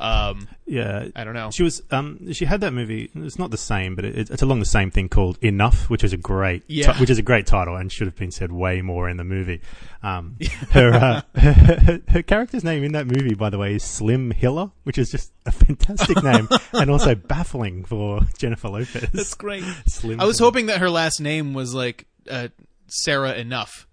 Um, 0.00 0.46
Yeah, 0.66 1.08
I 1.16 1.24
don't 1.24 1.34
know. 1.34 1.50
She 1.50 1.62
was. 1.64 1.82
Um, 1.90 2.32
she 2.32 2.44
had 2.44 2.60
that 2.60 2.72
movie. 2.72 3.10
It's 3.14 3.38
not 3.38 3.50
the 3.50 3.56
same, 3.56 3.96
but 3.96 4.04
it, 4.04 4.30
it's 4.30 4.42
along 4.42 4.60
the 4.60 4.64
same 4.66 4.90
thing 4.90 5.08
called 5.08 5.38
Enough, 5.42 5.90
which 5.90 6.04
is 6.04 6.12
a 6.12 6.16
great, 6.16 6.62
Yeah. 6.68 6.98
which 7.00 7.10
is 7.10 7.18
a 7.18 7.22
great 7.22 7.46
title 7.46 7.74
and 7.76 7.90
should 7.90 8.06
have 8.06 8.14
been 8.16 8.30
said 8.30 8.52
way 8.52 8.80
more 8.80 9.08
in 9.08 9.16
the 9.16 9.24
movie. 9.24 9.60
Um, 10.02 10.36
her, 10.70 10.92
uh, 10.94 11.22
her 11.40 12.00
her 12.08 12.22
character's 12.22 12.62
name 12.62 12.84
in 12.84 12.92
that 12.92 13.06
movie, 13.06 13.34
by 13.34 13.50
the 13.50 13.58
way, 13.58 13.74
is 13.74 13.82
Slim 13.82 14.30
Hiller, 14.30 14.70
which 14.84 14.98
is 14.98 15.10
just 15.10 15.32
a 15.46 15.50
fantastic 15.52 16.22
name 16.22 16.48
and 16.72 16.90
also 16.90 17.14
baffling 17.16 17.84
for 17.84 18.20
Jennifer 18.38 18.68
Lopez. 18.68 19.08
That's 19.12 19.34
great. 19.34 19.64
Slim. 19.86 20.20
I 20.20 20.26
was 20.26 20.38
Hiller. 20.38 20.48
hoping 20.48 20.66
that 20.66 20.78
her 20.78 20.90
last 20.90 21.20
name 21.20 21.54
was 21.54 21.74
like 21.74 22.06
uh, 22.30 22.48
Sarah 22.86 23.34
Enough. 23.34 23.86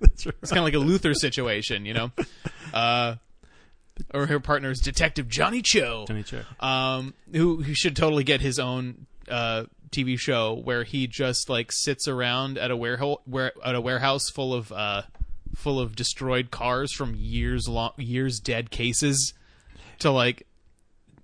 That's 0.00 0.24
right. 0.26 0.34
It's 0.42 0.50
kind 0.50 0.58
of 0.60 0.64
like 0.64 0.74
a 0.74 0.78
Luther 0.78 1.12
situation, 1.14 1.84
you 1.84 1.92
know. 1.94 2.10
Uh, 2.72 3.16
or 4.12 4.26
her 4.26 4.40
partner 4.40 4.70
is 4.70 4.80
Detective 4.80 5.28
Johnny 5.28 5.62
Cho. 5.62 6.04
Johnny 6.06 6.22
Cho. 6.22 6.42
um, 6.60 7.14
who 7.32 7.62
who 7.62 7.74
should 7.74 7.96
totally 7.96 8.24
get 8.24 8.40
his 8.40 8.58
own 8.58 9.06
uh, 9.28 9.64
TV 9.90 10.18
show 10.18 10.54
where 10.54 10.84
he 10.84 11.06
just 11.06 11.48
like 11.48 11.72
sits 11.72 12.06
around 12.08 12.58
at 12.58 12.70
a 12.70 12.76
warehouse 12.76 13.18
where 13.24 13.52
at 13.64 13.74
a 13.74 13.80
warehouse 13.80 14.28
full 14.30 14.52
of 14.54 14.72
uh, 14.72 15.02
full 15.54 15.80
of 15.80 15.96
destroyed 15.96 16.50
cars 16.50 16.92
from 16.92 17.14
years 17.16 17.68
long 17.68 17.92
years 17.96 18.40
dead 18.40 18.70
cases 18.70 19.32
to 19.98 20.10
like 20.10 20.46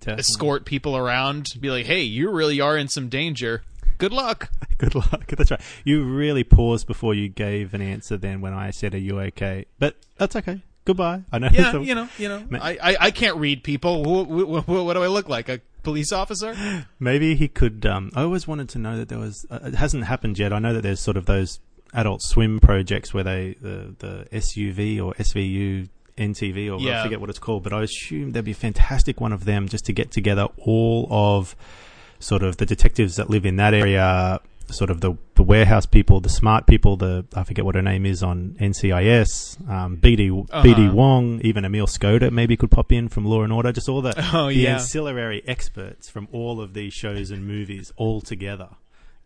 escort 0.07 0.65
people 0.65 0.97
around, 0.97 1.47
be 1.59 1.69
like, 1.69 1.85
"Hey, 1.85 2.01
you 2.01 2.29
really 2.29 2.59
are 2.59 2.77
in 2.77 2.87
some 2.87 3.09
danger. 3.09 3.63
Good 3.97 4.11
luck." 4.11 4.49
Good 4.77 4.95
luck. 4.95 5.27
That's 5.27 5.51
right. 5.51 5.61
You 5.85 6.03
really 6.03 6.43
paused 6.43 6.87
before 6.87 7.13
you 7.13 7.29
gave 7.29 7.73
an 7.73 7.81
answer. 7.81 8.17
Then 8.17 8.41
when 8.41 8.53
I 8.53 8.71
said, 8.71 8.93
"Are 8.93 8.99
you 8.99 9.19
okay?" 9.19 9.65
But 9.79 9.95
that's 10.17 10.35
okay. 10.35 10.61
Goodbye. 10.85 11.23
I 11.31 11.39
know. 11.39 11.49
Yeah, 11.51 11.71
the- 11.71 11.81
you 11.81 11.95
know, 11.95 12.09
you 12.17 12.27
know, 12.27 12.43
Ma- 12.49 12.59
I, 12.61 12.71
I, 12.81 12.97
I 13.01 13.11
can't 13.11 13.37
read 13.37 13.63
people. 13.63 14.03
What, 14.03 14.27
what, 14.27 14.67
what 14.67 14.93
do 14.93 15.03
I 15.03 15.07
look 15.07 15.29
like? 15.29 15.47
A 15.49 15.61
police 15.83 16.11
officer? 16.11 16.55
Maybe 16.99 17.35
he 17.35 17.47
could. 17.47 17.85
Um, 17.85 18.11
I 18.15 18.21
always 18.23 18.47
wanted 18.47 18.69
to 18.69 18.79
know 18.79 18.97
that 18.97 19.09
there 19.09 19.19
was. 19.19 19.45
Uh, 19.49 19.59
it 19.63 19.75
hasn't 19.75 20.05
happened 20.05 20.37
yet. 20.39 20.51
I 20.51 20.59
know 20.59 20.73
that 20.73 20.81
there's 20.81 20.99
sort 20.99 21.15
of 21.17 21.25
those 21.25 21.59
Adult 21.93 22.21
Swim 22.23 22.59
projects 22.59 23.13
where 23.13 23.23
they 23.23 23.55
the 23.61 23.95
the 23.99 24.27
SUV 24.33 25.01
or 25.03 25.13
SVU 25.13 25.87
NTV 26.17 26.71
or 26.71 26.79
Yeah. 26.81 26.99
I 26.99 27.03
forget 27.03 27.21
what 27.21 27.29
it's 27.29 27.39
called, 27.39 27.63
but 27.63 27.71
I 27.73 27.81
assume 27.83 28.31
there'd 28.33 28.45
be 28.45 28.51
a 28.51 28.55
fantastic 28.55 29.21
one 29.21 29.31
of 29.33 29.45
them 29.45 29.67
just 29.67 29.85
to 29.85 29.93
get 29.93 30.11
together 30.11 30.47
all 30.57 31.07
of 31.09 31.55
sort 32.19 32.43
of 32.43 32.57
the 32.57 32.65
detectives 32.65 33.15
that 33.17 33.29
live 33.29 33.45
in 33.45 33.55
that 33.57 33.73
area, 33.73 34.39
sort 34.69 34.89
of 34.89 35.01
the 35.01 35.13
the 35.35 35.43
warehouse 35.43 35.85
people, 35.85 36.19
the 36.21 36.29
smart 36.29 36.67
people, 36.67 36.95
the 36.97 37.25
I 37.35 37.43
forget 37.43 37.65
what 37.65 37.75
her 37.75 37.81
name 37.81 38.05
is 38.05 38.21
on 38.23 38.55
NCIS, 38.59 39.69
um, 39.69 39.97
BD 39.97 40.31
Uh-huh. 40.31 40.63
BD 40.63 40.91
Wong, 40.91 41.41
even 41.43 41.65
Emil 41.65 41.87
Skoda 41.87 42.31
maybe 42.31 42.55
could 42.57 42.71
pop 42.71 42.91
in 42.91 43.09
from 43.09 43.25
Law 43.25 43.43
and 43.43 43.51
Order, 43.53 43.71
just 43.71 43.89
all 43.89 44.01
the 44.01 44.13
Oh, 44.33 44.47
the 44.47 44.53
yeah. 44.55 44.73
ancillary 44.75 45.41
experts 45.47 46.09
from 46.09 46.27
all 46.31 46.61
of 46.61 46.73
these 46.73 46.93
shows 46.93 47.31
and 47.31 47.45
movies 47.47 47.91
all 47.97 48.21
together. 48.21 48.69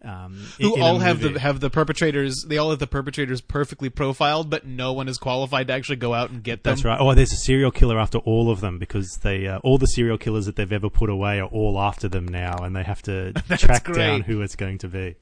Um, 0.03 0.37
Who 0.61 0.73
in- 0.75 0.79
in 0.79 0.81
a 0.81 0.85
all 0.85 0.99
have 0.99 1.21
the 1.21 1.39
have 1.39 1.59
the 1.59 1.71
perpetrators? 1.71 2.45
They 2.47 2.57
all 2.59 2.69
have 2.69 2.77
the 2.79 2.85
perpetrators 2.87 3.41
perfectly 3.41 3.89
profiled, 3.89 4.47
but 4.49 4.65
no 4.65 4.93
one 4.93 5.07
is 5.07 5.17
qualified 5.17 5.67
to 5.67 5.73
actually 5.73 5.95
go 5.95 6.13
out 6.13 6.29
and 6.29 6.43
get 6.43 6.63
them. 6.63 6.71
That's 6.75 6.85
right. 6.85 6.99
Oh, 7.01 7.13
there's 7.15 7.31
a 7.33 7.37
serial 7.37 7.71
killer 7.71 7.99
after 7.99 8.19
all 8.19 8.51
of 8.51 8.61
them 8.61 8.77
because 8.77 9.09
they 9.23 9.47
uh, 9.47 9.57
all 9.63 9.79
the 9.79 9.87
serial 9.87 10.19
killers 10.19 10.45
that 10.45 10.55
they've 10.55 10.71
ever 10.71 10.91
put 10.91 11.09
away 11.09 11.39
are 11.39 11.47
all 11.47 11.79
after 11.79 12.07
them 12.07 12.27
now, 12.27 12.57
and 12.59 12.75
they 12.75 12.83
have 12.83 13.01
to 13.03 13.33
track 13.57 13.85
great. 13.85 13.97
down 13.97 14.21
who 14.21 14.41
it's 14.41 14.55
going 14.55 14.77
to 14.79 14.87
be. 14.87 15.15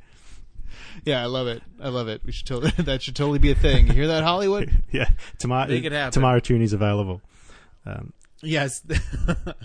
Yeah, 1.05 1.21
I 1.21 1.25
love 1.25 1.47
it. 1.47 1.61
I 1.79 1.89
love 1.89 2.07
it. 2.07 2.21
We 2.25 2.31
should 2.31 2.47
totally 2.47 2.71
that 2.83 3.01
should 3.01 3.15
totally 3.15 3.39
be 3.39 3.51
a 3.51 3.55
thing. 3.55 3.87
You 3.87 3.93
hear 3.93 4.07
that, 4.07 4.23
Hollywood? 4.23 4.83
Yeah, 4.91 5.09
tomorrow. 5.37 5.67
Make 5.67 5.83
it 5.83 5.91
happen. 5.91 6.11
Tamara 6.13 6.41
Tunie's 6.41 6.73
available. 6.73 7.21
Um, 7.85 8.13
yes, 8.41 8.81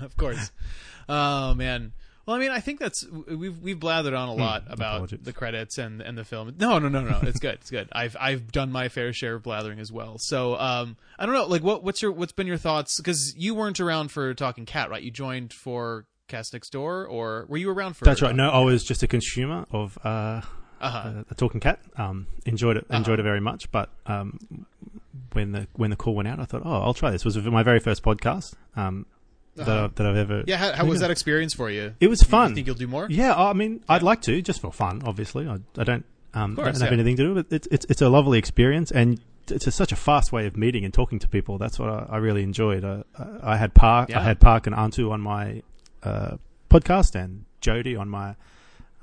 of 0.01 0.17
course. 0.17 0.51
Oh 1.09 1.55
man. 1.55 1.93
Well, 2.27 2.37
I 2.37 2.39
mean, 2.39 2.51
I 2.51 2.61
think 2.61 2.79
that's 2.79 3.05
we've 3.29 3.59
we've 3.59 3.79
blathered 3.79 4.17
on 4.17 4.29
a 4.29 4.35
lot 4.35 4.65
about 4.69 4.97
apologies. 4.97 5.21
the 5.23 5.33
credits 5.33 5.79
and 5.79 6.01
and 6.01 6.17
the 6.17 6.25
film. 6.25 6.55
No, 6.61 6.79
no, 6.79 6.89
no, 6.89 7.01
no. 7.01 7.19
It's 7.23 7.41
good. 7.41 7.55
It's 7.55 7.71
good. 7.71 7.89
I've 7.93 8.17
I've 8.21 8.53
done 8.53 8.71
my 8.71 8.89
fair 8.89 9.13
share 9.13 9.37
of 9.37 9.43
blathering 9.43 9.81
as 9.81 9.91
well. 9.91 10.17
So, 10.19 10.57
um, 10.57 10.97
I 11.19 11.27
don't 11.27 11.35
know. 11.35 11.47
Like, 11.47 11.63
what 11.65 11.83
what's 11.83 12.03
your 12.03 12.13
what's 12.13 12.33
been 12.33 12.47
your 12.47 12.59
thoughts? 12.59 12.99
Because 12.99 13.35
you 13.37 13.55
weren't 13.55 13.81
around 13.81 14.13
for 14.13 14.33
Talking 14.35 14.67
Cat, 14.67 14.91
right? 14.91 15.03
You 15.03 15.11
joined 15.11 15.53
for 15.53 16.07
Cast 16.29 16.53
Next 16.53 16.71
Door, 16.71 17.07
or 17.07 17.47
were 17.49 17.57
you 17.57 17.71
around 17.71 17.97
for? 17.97 18.05
that's 18.05 18.23
right. 18.23 18.37
No, 18.37 18.51
I 18.51 18.61
was 18.61 18.85
just 18.85 19.03
a 19.03 19.09
consumer 19.09 19.67
of 19.73 19.99
uh, 20.05 20.43
Uh-huh. 20.81 21.09
uh, 21.21 21.23
a 21.31 21.35
talking 21.35 21.61
cat. 21.61 21.81
Um, 21.97 22.27
enjoyed 22.47 22.77
it. 22.77 22.87
Enjoyed 22.91 23.21
it 23.21 23.23
very 23.23 23.41
much. 23.41 23.71
But 23.71 23.91
um, 24.07 24.39
when 25.33 25.53
the 25.53 25.67
when 25.75 25.91
the 25.91 25.97
call 25.97 26.15
went 26.15 26.29
out, 26.29 26.41
I 26.41 26.45
thought, 26.45 26.63
oh, 26.65 26.81
I'll 26.83 26.95
try 26.95 27.11
this. 27.11 27.23
It 27.23 27.27
was 27.27 27.37
my 27.39 27.63
very 27.63 27.81
first 27.81 28.03
podcast 28.03 28.55
um, 28.77 29.07
that 29.57 29.69
Uh-huh. 29.69 29.85
I, 29.85 29.89
that 29.95 30.07
I've 30.07 30.17
ever. 30.17 30.45
Yeah. 30.47 30.57
How, 30.57 30.73
how 30.73 30.85
was 30.87 31.01
that 31.01 31.11
experience 31.11 31.55
for 31.55 31.71
you? 31.71 31.95
It 32.01 32.09
was 32.09 32.23
fun. 32.23 32.51
You 32.51 32.55
think 32.57 32.67
you'll 32.67 32.77
do 32.77 32.87
more? 32.87 33.07
Yeah, 33.11 33.35
I 33.35 33.53
mean, 33.53 33.83
I'd 33.89 34.03
like 34.03 34.23
to 34.23 34.41
just 34.43 34.61
for 34.61 34.73
fun. 34.73 35.03
Obviously, 35.05 35.47
I, 35.49 35.59
I 35.77 35.85
don't, 35.85 36.05
um, 36.35 36.57
course, 36.57 36.67
don't 36.67 36.81
have 36.83 36.91
yeah. 36.91 36.95
anything 36.95 37.17
to 37.17 37.23
do, 37.25 37.35
but 37.35 37.47
it's 37.51 37.69
it's 37.71 37.87
it's 37.89 38.03
a 38.03 38.09
lovely 38.09 38.39
experience, 38.39 38.91
and 38.91 39.21
it's 39.49 39.67
a, 39.67 39.71
such 39.73 39.91
a 39.93 39.97
fast 39.97 40.31
way 40.33 40.47
of 40.47 40.57
meeting 40.57 40.85
and 40.85 40.95
talking 40.95 41.19
to 41.19 41.29
people. 41.29 41.59
That's 41.59 41.79
what 41.79 41.89
I, 41.89 42.07
I 42.11 42.17
really 42.19 42.43
enjoyed. 42.43 42.85
Uh, 42.85 43.03
I 43.43 43.57
had 43.57 43.75
Park, 43.75 44.11
Yeah. 44.11 44.21
I 44.21 44.23
had 44.23 44.39
Park 44.41 44.67
and 44.69 44.77
Antu 44.77 45.11
on 45.11 45.21
my 45.21 45.63
uh, 46.05 46.37
podcast, 46.71 47.15
and 47.21 47.45
Jody 47.61 47.97
on 47.97 48.09
my 48.09 48.37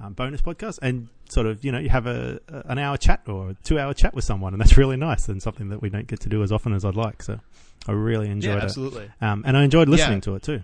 um, 0.02 0.14
bonus 0.14 0.42
podcast, 0.42 0.80
and 0.82 1.10
sort 1.30 1.46
of 1.48 1.64
you 1.66 1.72
know 1.72 1.80
you 1.80 1.90
have 1.90 2.08
a, 2.08 2.40
an 2.66 2.78
hour 2.78 2.98
chat 2.98 3.22
or 3.28 3.50
a 3.52 3.54
two 3.64 3.78
hour 3.80 3.94
chat 3.94 4.14
with 4.14 4.24
someone, 4.26 4.54
and 4.54 4.62
that's 4.62 4.78
really 4.78 4.98
nice 4.98 5.28
and 5.30 5.42
something 5.42 5.70
that 5.70 5.82
we 5.82 5.90
don't 5.90 6.08
get 6.08 6.20
to 6.22 6.30
do 6.30 6.44
as 6.44 6.52
often 6.52 6.74
as 6.74 6.84
I'd 6.86 6.96
like. 6.96 7.24
So 7.24 7.40
I 7.88 7.92
really 7.92 8.30
enjoyed 8.30 8.52
Yeah, 8.52 8.58
it, 8.58 8.64
absolutely. 8.64 9.10
um, 9.22 9.44
and 9.46 9.58
I 9.58 9.64
enjoyed 9.64 9.90
listening 9.90 10.18
Yeah. 10.18 10.22
to 10.22 10.36
it 10.36 10.44
too. 10.44 10.64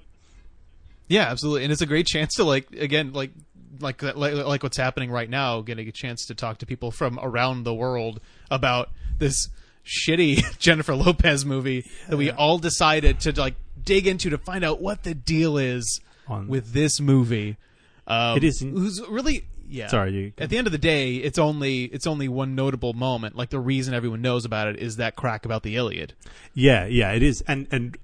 Yeah, 1.08 1.24
absolutely, 1.30 1.64
and 1.64 1.72
it's 1.72 1.82
a 1.82 1.86
great 1.86 2.08
chance 2.08 2.36
to 2.36 2.44
like 2.44 2.72
again 2.72 3.14
like 3.14 3.32
like 3.80 4.02
like, 4.02 4.16
like 4.34 4.64
what's 4.64 4.78
happening 4.78 5.12
right 5.12 5.30
now, 5.30 5.62
getting 5.62 5.88
a 5.88 5.92
chance 5.92 6.26
to 6.28 6.36
talk 6.36 6.60
to 6.60 6.66
people 6.66 6.92
from 6.92 7.20
around 7.22 7.64
the 7.64 7.74
world 7.74 8.20
about 8.50 8.90
this 9.18 9.50
shitty 9.86 10.58
Jennifer 10.60 10.96
Lopez 10.96 11.46
movie 11.46 11.86
that 12.08 12.16
we 12.18 12.32
all 12.32 12.58
decided 12.58 13.20
to 13.22 13.34
like 13.40 13.56
dig 13.84 14.08
into 14.08 14.30
to 14.30 14.38
find 14.38 14.64
out 14.64 14.82
what 14.82 15.04
the 15.04 15.14
deal 15.14 15.58
is 15.58 16.00
On- 16.28 16.48
with 16.48 16.72
this 16.72 17.00
movie. 17.02 17.58
Um, 18.08 18.38
It 18.38 18.44
is- 18.46 18.62
who's 18.62 19.02
really 19.10 19.46
yeah. 19.74 19.88
Sorry, 19.88 20.12
you. 20.14 20.34
At 20.38 20.50
the 20.50 20.58
end 20.58 20.68
of 20.68 20.72
the 20.72 20.78
day, 20.78 21.16
it's 21.16 21.40
only 21.40 21.86
it's 21.86 22.06
only 22.06 22.28
one 22.28 22.54
notable 22.54 22.94
moment. 22.94 23.36
Like 23.36 23.50
the 23.50 23.60
reason 23.60 23.94
everyone 23.94 24.22
knows 24.22 24.46
about 24.46 24.68
it 24.68 24.78
is 24.78 24.98
that 24.98 25.16
crack 25.16 25.46
about 25.46 25.64
the 25.64 25.76
Iliad. 25.76 26.14
Yeah, 26.54 26.86
yeah, 26.86 27.12
it 27.12 27.24
is, 27.24 27.42
and 27.48 27.68
and 27.72 27.98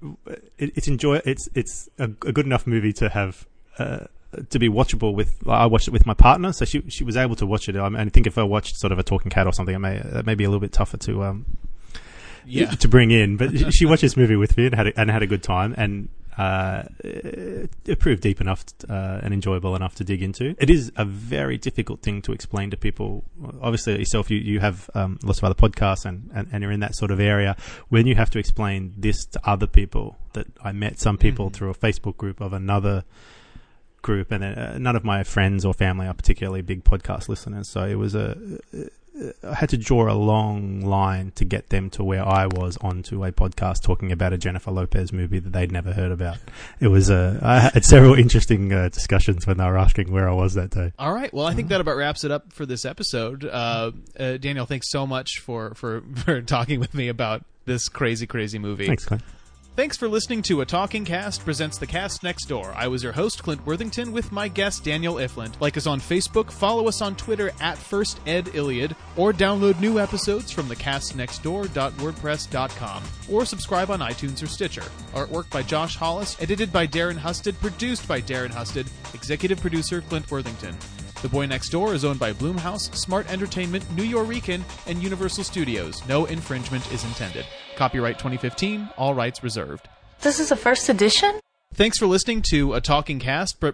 it, 0.58 0.72
it's 0.76 0.88
enjoy. 0.88 1.20
It's 1.24 1.48
it's 1.54 1.88
a, 1.98 2.04
a 2.04 2.32
good 2.32 2.44
enough 2.46 2.66
movie 2.66 2.92
to 2.94 3.08
have 3.10 3.46
uh, 3.78 4.06
to 4.50 4.58
be 4.58 4.68
watchable 4.68 5.14
with. 5.14 5.46
I 5.48 5.66
watched 5.66 5.86
it 5.86 5.92
with 5.92 6.06
my 6.06 6.14
partner, 6.14 6.52
so 6.52 6.64
she 6.64 6.82
she 6.88 7.04
was 7.04 7.16
able 7.16 7.36
to 7.36 7.46
watch 7.46 7.68
it. 7.68 7.76
I, 7.76 7.88
mean, 7.88 8.00
I 8.00 8.04
think 8.08 8.26
if 8.26 8.36
I 8.36 8.42
watched 8.42 8.76
sort 8.76 8.92
of 8.92 8.98
a 8.98 9.04
talking 9.04 9.30
cat 9.30 9.46
or 9.46 9.52
something, 9.52 9.74
it 9.74 9.78
may 9.78 9.96
it 9.96 10.26
may 10.26 10.34
be 10.34 10.42
a 10.44 10.48
little 10.48 10.60
bit 10.60 10.72
tougher 10.72 10.96
to 10.96 11.22
um 11.22 11.46
Yeah. 12.46 12.70
to 12.70 12.88
bring 12.88 13.10
in. 13.12 13.36
But 13.36 13.56
she- 13.56 13.70
she 13.78 13.86
watched 13.86 14.02
this 14.02 14.16
movie 14.16 14.36
with 14.36 14.56
me 14.56 14.66
and 14.66 14.74
had 14.74 14.88
a, 14.88 15.00
and 15.00 15.08
had 15.10 15.22
a 15.22 15.26
good 15.28 15.42
time, 15.44 15.74
and 15.76 16.08
uh, 16.38 16.84
it, 17.04 17.70
it 17.86 17.98
proved 17.98 18.22
deep 18.22 18.40
enough 18.40 18.64
uh, 18.88 19.20
and 19.22 19.34
enjoyable 19.34 19.74
enough 19.76 19.94
to 19.96 20.04
dig 20.04 20.22
into. 20.22 20.54
It 20.58 20.70
is 20.70 20.92
a 20.96 21.04
very 21.04 21.58
difficult 21.58 22.02
thing 22.02 22.22
to 22.22 22.32
explain 22.32 22.70
to 22.70 22.76
people. 22.76 23.24
Obviously, 23.60 23.98
yourself, 23.98 24.30
you 24.30 24.38
you 24.38 24.60
have 24.60 24.88
um, 24.94 25.18
lots 25.22 25.38
of 25.38 25.44
other 25.44 25.54
podcasts 25.54 26.04
and, 26.04 26.30
and 26.34 26.48
and 26.52 26.62
you're 26.62 26.72
in 26.72 26.80
that 26.80 26.94
sort 26.94 27.10
of 27.10 27.20
area. 27.20 27.56
When 27.88 28.06
you 28.06 28.14
have 28.14 28.30
to 28.30 28.38
explain 28.38 28.94
this 28.96 29.24
to 29.26 29.40
other 29.44 29.66
people, 29.66 30.16
that 30.32 30.46
I 30.62 30.72
met 30.72 30.98
some 31.00 31.18
people 31.18 31.50
Mhm. 31.50 31.54
through 31.54 31.70
a 31.70 31.74
Facebook 31.74 32.16
group 32.16 32.40
of 32.40 32.52
another 32.52 33.04
group, 34.02 34.30
and 34.32 34.42
uh, 34.42 34.78
none 34.78 34.96
of 34.96 35.04
my 35.04 35.22
friends 35.24 35.64
or 35.64 35.74
family 35.74 36.06
are 36.06 36.14
particularly 36.14 36.62
big 36.62 36.84
podcast 36.84 37.28
listeners. 37.28 37.68
So 37.68 37.84
it 37.86 37.96
was 37.96 38.14
a 38.14 38.36
I 39.42 39.54
had 39.54 39.68
to 39.70 39.76
draw 39.76 40.10
a 40.10 40.14
long 40.14 40.80
line 40.80 41.32
to 41.36 41.44
get 41.44 41.68
them 41.68 41.90
to 41.90 42.04
where 42.04 42.26
I 42.26 42.46
was 42.46 42.76
onto 42.78 43.24
a 43.24 43.32
podcast 43.32 43.82
talking 43.82 44.12
about 44.12 44.32
a 44.32 44.38
Jennifer 44.38 44.70
Lopez 44.70 45.12
movie 45.12 45.38
that 45.38 45.52
they'd 45.52 45.72
never 45.72 45.92
heard 45.92 46.12
about. 46.12 46.38
It 46.80 46.88
was 46.88 47.10
uh, 47.10 47.38
I 47.42 47.60
had 47.60 47.84
several 47.84 48.14
interesting 48.14 48.72
uh, 48.72 48.88
discussions 48.88 49.46
when 49.46 49.58
they 49.58 49.64
were 49.64 49.78
asking 49.78 50.12
where 50.12 50.28
I 50.28 50.32
was 50.32 50.54
that 50.54 50.70
day. 50.70 50.92
All 50.98 51.12
right. 51.12 51.32
Well, 51.32 51.46
I 51.46 51.54
think 51.54 51.68
that 51.68 51.80
about 51.80 51.96
wraps 51.96 52.24
it 52.24 52.30
up 52.30 52.52
for 52.52 52.66
this 52.66 52.84
episode. 52.84 53.44
Uh, 53.44 53.92
uh, 54.18 54.36
Daniel, 54.38 54.66
thanks 54.66 54.90
so 54.90 55.06
much 55.06 55.38
for, 55.40 55.74
for, 55.74 56.02
for 56.16 56.40
talking 56.42 56.80
with 56.80 56.94
me 56.94 57.08
about 57.08 57.44
this 57.66 57.88
crazy, 57.88 58.26
crazy 58.26 58.58
movie. 58.58 58.86
Thanks, 58.86 59.04
Clint. 59.04 59.22
Thanks 59.80 59.96
for 59.96 60.10
listening 60.10 60.42
to 60.42 60.60
A 60.60 60.66
Talking 60.66 61.06
Cast 61.06 61.42
presents 61.42 61.78
The 61.78 61.86
Cast 61.86 62.22
Next 62.22 62.44
Door. 62.44 62.74
I 62.76 62.86
was 62.86 63.02
your 63.02 63.12
host, 63.12 63.42
Clint 63.42 63.64
Worthington, 63.64 64.12
with 64.12 64.30
my 64.30 64.46
guest, 64.46 64.84
Daniel 64.84 65.14
Ifland. 65.14 65.58
Like 65.58 65.78
us 65.78 65.86
on 65.86 66.00
Facebook, 66.00 66.52
follow 66.52 66.86
us 66.86 67.00
on 67.00 67.16
Twitter 67.16 67.50
at 67.62 67.78
First 67.78 68.20
Ed 68.26 68.50
Iliad, 68.52 68.94
or 69.16 69.32
download 69.32 69.80
new 69.80 69.98
episodes 69.98 70.50
from 70.50 70.66
thecastnextdoor.wordpress.com, 70.66 73.02
or 73.30 73.46
subscribe 73.46 73.90
on 73.90 74.00
iTunes 74.00 74.42
or 74.42 74.48
Stitcher. 74.48 74.84
Artwork 75.14 75.48
by 75.48 75.62
Josh 75.62 75.96
Hollis, 75.96 76.36
edited 76.42 76.70
by 76.70 76.86
Darren 76.86 77.16
Husted, 77.16 77.58
produced 77.58 78.06
by 78.06 78.20
Darren 78.20 78.50
Husted, 78.50 78.86
executive 79.14 79.62
producer 79.62 80.02
Clint 80.02 80.30
Worthington. 80.30 80.76
The 81.22 81.28
Boy 81.28 81.44
Next 81.46 81.68
Door 81.68 81.92
is 81.94 82.04
owned 82.04 82.18
by 82.18 82.32
Blumhouse, 82.32 82.94
Smart 82.96 83.30
Entertainment, 83.30 83.84
Nuyorican, 83.94 84.62
and 84.86 85.02
Universal 85.02 85.44
Studios. 85.44 86.06
No 86.08 86.24
infringement 86.24 86.90
is 86.92 87.04
intended. 87.04 87.44
Copyright 87.76 88.18
2015, 88.18 88.88
all 88.96 89.14
rights 89.14 89.42
reserved. 89.42 89.86
This 90.22 90.40
is 90.40 90.50
a 90.50 90.56
first 90.56 90.88
edition? 90.88 91.38
Thanks 91.74 91.98
for 91.98 92.06
listening 92.06 92.42
to 92.50 92.72
a 92.72 92.80
Talking 92.80 93.18
Cast. 93.18 93.60
Pre- 93.60 93.72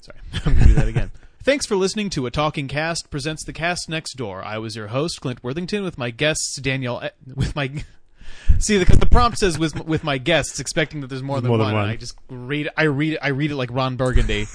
Sorry, 0.00 0.18
I'm 0.46 0.54
going 0.54 0.58
to 0.58 0.64
do 0.66 0.74
that 0.74 0.86
again. 0.88 1.10
Thanks 1.42 1.66
for 1.66 1.74
listening 1.76 2.10
to 2.10 2.26
a 2.26 2.30
Talking 2.30 2.68
Cast 2.68 3.10
presents 3.10 3.44
the 3.44 3.52
Cast 3.52 3.88
Next 3.88 4.14
Door. 4.16 4.44
I 4.44 4.58
was 4.58 4.76
your 4.76 4.88
host, 4.88 5.20
Clint 5.20 5.42
Worthington, 5.42 5.82
with 5.82 5.98
my 5.98 6.10
guests 6.10 6.60
Daniel. 6.60 7.02
E- 7.04 7.08
with 7.34 7.56
my 7.56 7.72
see 8.60 8.78
because 8.78 8.98
the 8.98 9.06
prompt 9.06 9.38
says 9.38 9.58
with 9.58 9.84
with 9.84 10.04
my 10.04 10.18
guests, 10.18 10.60
expecting 10.60 11.00
that 11.00 11.08
there's 11.08 11.22
more 11.24 11.40
than 11.40 11.48
More 11.48 11.58
than 11.58 11.66
one. 11.66 11.74
one. 11.74 11.88
I 11.88 11.96
just 11.96 12.14
read 12.28 12.68
I 12.76 12.84
read 12.84 13.14
it 13.14 13.18
I 13.20 13.28
read 13.28 13.50
it 13.50 13.56
like 13.56 13.70
Ron 13.72 13.96
Burgundy. 13.96 14.46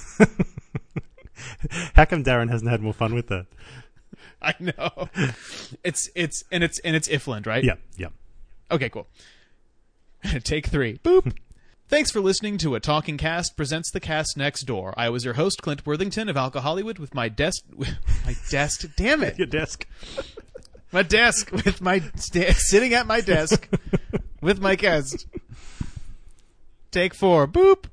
How 1.96 2.06
come 2.06 2.24
Darren 2.24 2.50
hasn't 2.50 2.70
had 2.70 2.82
more 2.82 2.94
fun 2.94 3.14
with 3.14 3.28
that? 3.28 3.46
I 4.42 4.54
know. 4.60 5.10
It's 5.84 6.10
it's 6.16 6.44
and 6.52 6.64
it's 6.64 6.80
and 6.80 6.96
it's 6.96 7.08
Ifland, 7.08 7.46
right? 7.46 7.64
Yeah, 7.64 7.76
yeah. 7.98 8.10
Okay, 8.72 8.90
cool. 8.90 9.08
Take 10.44 10.68
three. 10.68 11.00
Boop. 11.04 11.34
Thanks 11.90 12.12
for 12.12 12.22
listening 12.22 12.58
to 12.60 12.76
A 12.76 12.80
Talking 12.80 13.18
Cast 13.18 13.56
presents 13.56 13.92
the 13.92 14.00
cast 14.00 14.36
next 14.38 14.62
door. 14.64 14.94
I 14.98 15.10
was 15.10 15.26
your 15.26 15.36
host, 15.36 15.62
Clint 15.62 15.86
Worthington 15.86 16.28
of 16.30 16.36
Alcohollywood, 16.36 16.98
with 16.98 17.14
my 17.14 17.30
desk, 17.30 17.64
my 17.78 18.36
desk, 18.50 18.86
damn 18.96 19.22
it, 19.22 19.38
Your 19.38 19.48
desk. 19.48 19.86
my 20.92 21.04
desk, 21.04 21.52
with 21.52 21.82
my 21.82 22.00
sta- 22.16 22.54
sitting 22.54 22.94
at 22.94 23.06
my 23.06 23.22
desk 23.22 23.68
with 24.42 24.60
my 24.62 24.76
guest. 24.76 25.28
Take 26.92 27.14
four. 27.14 27.48
Boop. 27.48 27.86